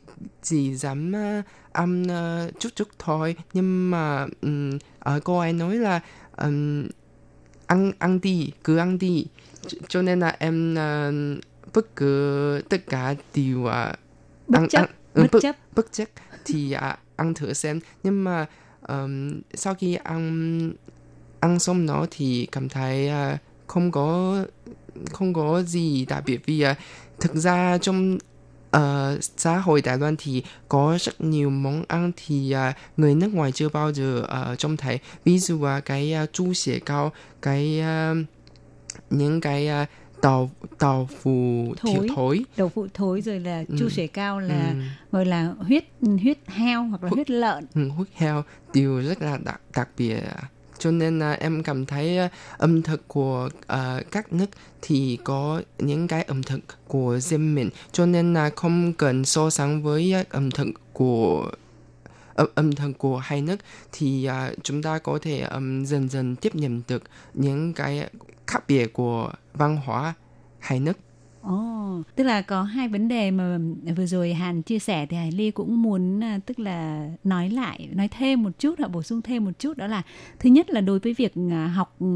[0.43, 3.37] chỉ dám à, ăn à, chút chút thôi.
[3.53, 4.79] Nhưng mà um,
[5.25, 6.01] cô ấy nói là
[6.37, 6.89] ừm,
[7.67, 9.27] ăn ăn đi cứ ăn đi.
[9.89, 11.11] Cho- nên là em à,
[11.75, 13.95] bất cứ tất cả đều à,
[14.49, 14.89] Bất ăn, chấp, ăn,
[15.23, 15.57] bất bất, chấp.
[15.75, 16.09] bất chấp.
[16.45, 17.81] Thì à, ăn thử xem.
[18.03, 18.47] Nhưng mà
[18.83, 20.73] ừm, sau khi ăn
[21.41, 24.37] ăn xong nó thì cảm thấy à, không có
[25.13, 26.75] không có gì đặc biệt vì à,
[27.21, 28.19] thực ra trong
[28.71, 33.35] ờ, xã hội Đài Loan thì có rất nhiều món ăn thì à, người nước
[33.35, 34.99] ngoài chưa bao giờ uh, trông thấy.
[35.25, 37.13] Ví dụ là cái uh, chú xie cao
[37.43, 38.15] cái à,
[39.11, 39.87] những cái à,
[40.21, 42.11] tàu tàu phụ thiểu Thối.
[42.17, 43.75] thối Đậu phụ thối rồi là Ừ.
[43.79, 44.83] chu sể cao là Ừ.
[45.13, 45.85] gọi là huyết
[46.23, 47.67] huyết heo hoặc là huyết lợn.
[47.75, 48.43] ừ, huyết heo
[48.75, 50.21] đều rất là đặc, đặc biệt
[50.79, 54.47] cho nên là em cảm thấy à, ẩm thực của à, các nước
[54.83, 59.51] thì có những cái ẩm thực của riêng mình cho nên là không cần so
[59.51, 61.51] sánh với à, ẩm thực của
[62.35, 63.57] âm, âm thực của hai nước
[63.93, 67.03] thì à, chúng ta có thể ừm, dần dần tiếp nhận được
[67.35, 68.09] những cái
[68.47, 70.15] khác biệt của văn hóa
[70.59, 70.99] hai nước.
[71.43, 73.59] Ồ, tức là có hai vấn đề mà
[73.97, 77.89] vừa rồi Hàn chia sẻ thì Hải Ly cũng muốn à, tức là nói lại,
[77.93, 80.03] nói thêm một chút hoặc bổ sung thêm một chút đó là
[80.39, 82.07] thứ nhất là đối với việc à, học ừ,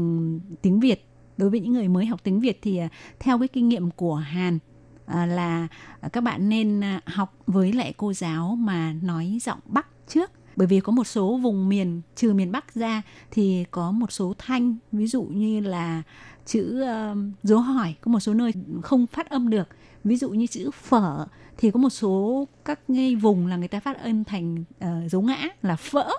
[0.61, 1.05] tiếng Việt
[1.37, 4.15] đối với những người mới học tiếng Việt thì à, theo cái kinh nghiệm của
[4.15, 4.59] Hàn
[5.07, 5.67] là
[6.13, 10.79] các bạn nên học với lại cô giáo mà nói giọng Bắc trước bởi vì
[10.79, 15.07] có một số vùng miền trừ miền Bắc ra thì có một số thanh ví
[15.07, 16.03] dụ như là
[16.45, 19.67] chữ uh, dấu hỏi có một số nơi không phát âm được.
[20.03, 21.25] Ví dụ như chữ phở
[21.57, 25.21] thì có một số các ngay vùng là người ta phát âm thành uh, dấu
[25.21, 26.11] ngã là phỡ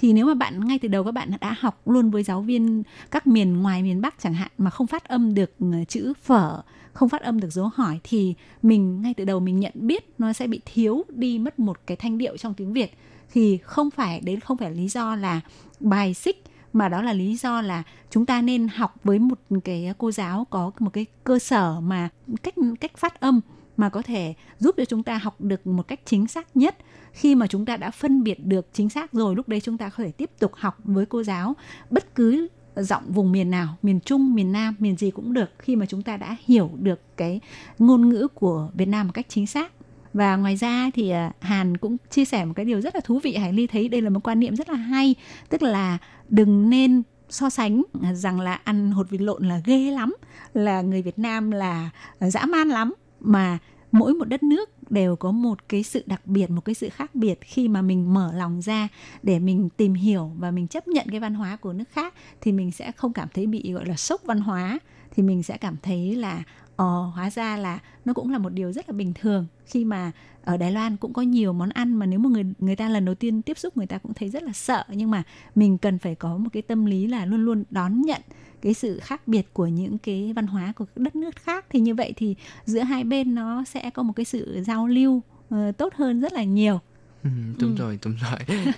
[0.00, 2.82] thì nếu mà bạn ngay từ đầu các bạn đã học luôn với giáo viên
[3.10, 6.62] các miền ngoài miền Bắc chẳng hạn mà không phát âm được ờ, chữ phở
[6.92, 10.32] không phát âm được dấu hỏi thì mình ngay từ đầu mình nhận biết nó
[10.32, 12.98] sẽ bị thiếu đi mất một cái thanh điệu trong tiếng Việt
[13.32, 15.40] thì không phải đấy không phải lý do là
[15.80, 19.94] bài xích, mà đó là lý do là chúng ta nên học với một cái
[19.98, 22.08] cô giáo có một cái cơ sở mà
[22.42, 23.40] cách cách phát âm
[23.76, 26.76] mà có thể giúp cho chúng ta học được một cách chính xác nhất.
[27.12, 29.88] Khi mà chúng ta đã phân biệt được chính xác rồi, lúc đấy chúng ta
[29.88, 31.56] có thể tiếp tục học với cô giáo
[31.90, 35.76] bất cứ giọng vùng miền nào, miền trung, miền nam, miền gì cũng được, khi
[35.76, 37.40] mà chúng ta đã hiểu được cái
[37.78, 39.72] ngôn ngữ của việt nam một cách chính xác
[40.14, 43.18] và ngoài ra thì à, Hàn cũng chia sẻ một cái điều rất là thú
[43.18, 45.14] vị, Hải Ly thấy đây là một quan niệm rất là hay.
[45.48, 45.98] Tức là
[46.28, 50.14] đừng nên so sánh à, rằng là ăn hột vịt lộn là ghê lắm,
[50.54, 51.90] là người Việt Nam là
[52.20, 53.58] dã man lắm, mà
[53.92, 57.14] mỗi một đất nước đều có một cái sự đặc biệt, một cái sự khác
[57.14, 58.88] biệt khi mà mình mở lòng ra
[59.22, 62.52] để mình tìm hiểu và mình chấp nhận cái văn hóa của nước khác, thì
[62.52, 64.78] mình sẽ không cảm thấy bị, gọi là, sốc văn hóa
[65.18, 66.42] thì mình sẽ cảm thấy là
[66.76, 70.12] ờ hóa ra là nó cũng là một điều rất là bình thường khi mà
[70.44, 73.04] ở Đài Loan cũng có nhiều món ăn mà nếu mà người người ta lần
[73.04, 74.84] đầu tiên tiếp xúc người ta cũng thấy rất là sợ.
[74.88, 75.22] Nhưng mà
[75.54, 78.20] mình cần phải có một cái tâm lý là luôn luôn đón nhận
[78.62, 81.66] cái sự khác biệt của những cái văn hóa của các đất nước khác.
[81.70, 85.22] Thì như vậy thì giữa hai bên nó sẽ có một cái sự giao lưu
[85.54, 86.80] uh, tốt hơn rất là nhiều.
[87.24, 87.82] Ừ, đúng ừ.
[87.82, 88.58] rồi, đúng rồi.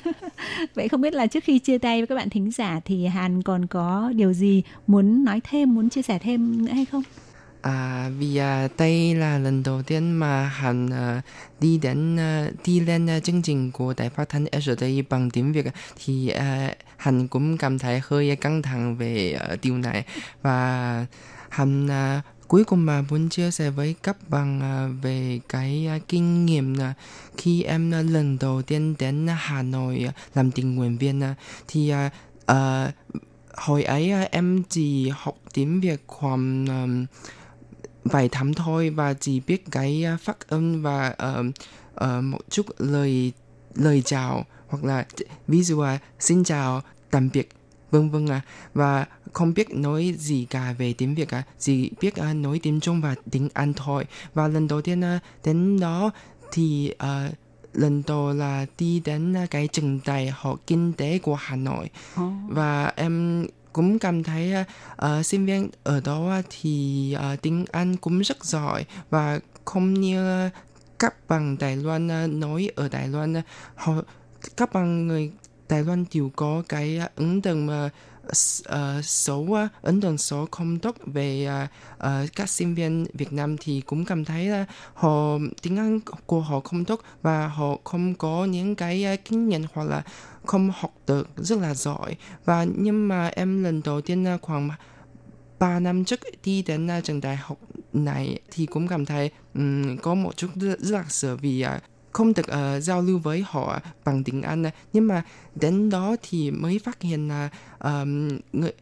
[0.75, 3.43] Vậy không biết là trước khi chia tay với các bạn thính giả thì Hàn
[3.43, 7.03] còn có điều gì muốn nói thêm, muốn chia sẻ thêm nữa hay không?
[7.63, 11.23] À, vì à, đây là lần đầu tiên mà Hàn à,
[11.61, 15.53] đi đến à, đi lên à, chương trình của Đài Phát thanh RTI bằng tiếng
[15.53, 15.67] Việt
[16.05, 20.05] thì à, Hàn cũng cảm thấy hơi căng thẳng về à, điều này
[20.43, 21.07] và
[21.49, 25.99] Hàn à, cuối cùng mà muốn chia sẻ với các bạn à, về cái à,
[26.09, 26.95] kinh nghiệm à,
[27.37, 31.23] khi em lần đầu tiên đến Hà Nội làm tình nguyện viên
[31.69, 31.93] thì
[32.53, 32.57] uh,
[33.55, 37.07] hồi ấy em chỉ học tiếng Việt khoảng um,
[38.05, 41.47] vài tháng thôi và chỉ biết cái phát âm và uh,
[42.05, 43.33] uh, một chút lời
[43.75, 45.07] lời chào hoặc là
[45.49, 47.49] ví dụ là xin chào tạm biệt
[47.91, 48.41] vân vân à.
[48.75, 52.81] Và không biết nói gì cả về tiếng Việt à chỉ biết uh, nói tiếng
[52.81, 54.05] Trung và tiếng Anh thôi.
[54.35, 56.11] Và lần đầu tiên uh, đến đó
[56.53, 57.35] thì uh,
[57.73, 61.91] lần đầu là đi đến cái trường đại học kinh tế của Hà Nội.
[62.21, 62.33] Oh.
[62.49, 64.55] và em cũng cảm thấy
[65.05, 70.49] uh, sinh viên ở đó thì uh, tiếng Anh cũng rất giỏi và không như
[70.99, 73.93] các bạn Đài Loan uh, nói ở Đài Loan uh, họ
[74.57, 75.33] các bạn người
[75.69, 77.91] Đài Loan đều có cái ấn tượng mà
[78.31, 83.33] uh, số uh, ấn tượng số không tốt về uh, uh, các sinh viên Việt
[83.33, 87.79] Nam thì cũng cảm thấy uh, họ tiếng Anh của họ không tốt và họ
[87.85, 90.03] không có những cái uh, kinh nghiệm hoặc là
[90.47, 94.71] không học được rất là giỏi。Và nhưng mà em lần đầu tiên uh, khoảng
[95.59, 97.59] 3 năm trước đi đến uh, trường đại học
[97.93, 101.83] này thì cũng cảm thấy um, có một chút rất, rất là sợ vì uh,
[102.13, 105.23] không được uh, giao lưu với họ bằng tiếng Anh nhưng mà
[105.55, 107.49] đến đó thì mới phát hiện là
[107.79, 108.73] um, người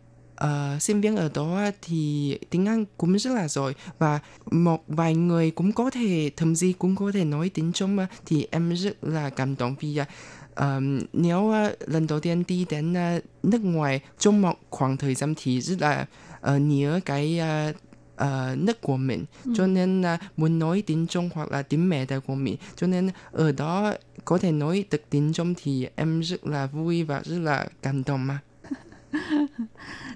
[0.44, 4.20] uh, sinh viên ở đó thì tiếng Anh cũng rất là giỏi và
[4.50, 8.46] một vài người cũng có thể thậm chí cũng có thể nói tiếng Trung thì
[8.50, 10.64] em rất là cảm động vì uh,
[11.12, 15.34] nếu uh, lần đầu tiên đi đến uh, nước ngoài trong một khoảng thời gian
[15.36, 16.06] thì rất là
[16.54, 17.76] uh, nhớ cái uh,
[18.24, 19.24] uh, nước của mình
[19.56, 20.06] cho nên uh,
[20.36, 23.94] muốn nói tiếng Trung hoặc là tiếng mẹ đẻ của mình cho nên ở đó
[24.24, 28.02] có thể nói được tiếng Trung thì em rất là vui và rất là cảm
[28.04, 28.38] động mà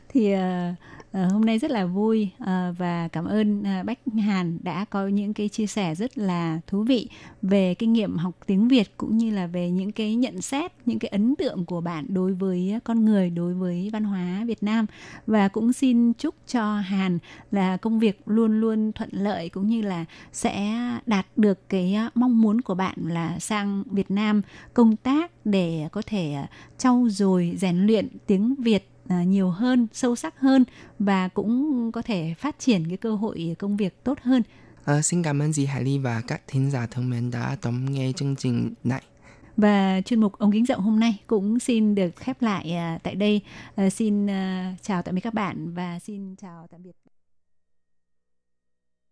[0.08, 0.40] thì uh,
[1.12, 5.06] À, hôm nay rất là vui à, và cảm ơn à, Bách Hàn đã có
[5.06, 7.08] những cái chia sẻ rất là thú vị
[7.42, 10.98] về kinh nghiệm học tiếng Việt cũng như là về những cái nhận xét, những
[10.98, 14.86] cái ấn tượng của bạn đối với con người, đối với văn hóa Việt Nam.
[15.26, 17.18] Và cũng xin chúc cho Hàn
[17.50, 22.40] là công việc luôn luôn thuận lợi cũng như là sẽ đạt được cái mong
[22.40, 24.42] muốn của bạn là sang Việt Nam
[24.74, 26.36] công tác để có thể
[26.78, 28.91] trau dồi rèn luyện tiếng Việt
[29.26, 30.64] nhiều hơn, sâu sắc hơn
[30.98, 34.42] và cũng có thể phát triển cái cơ hội công việc tốt hơn.
[34.84, 37.92] À, xin cảm ơn dì Hải Ly và các thính giả thân mến đã đón
[37.92, 39.02] nghe chương trình này.
[39.56, 43.14] Và chuyên mục ống kính rộng hôm nay cũng xin được khép lại uh, tại
[43.14, 43.40] đây.
[43.86, 47.01] Uh, xin uh, chào tạm biệt các bạn và xin chào tạm biệt.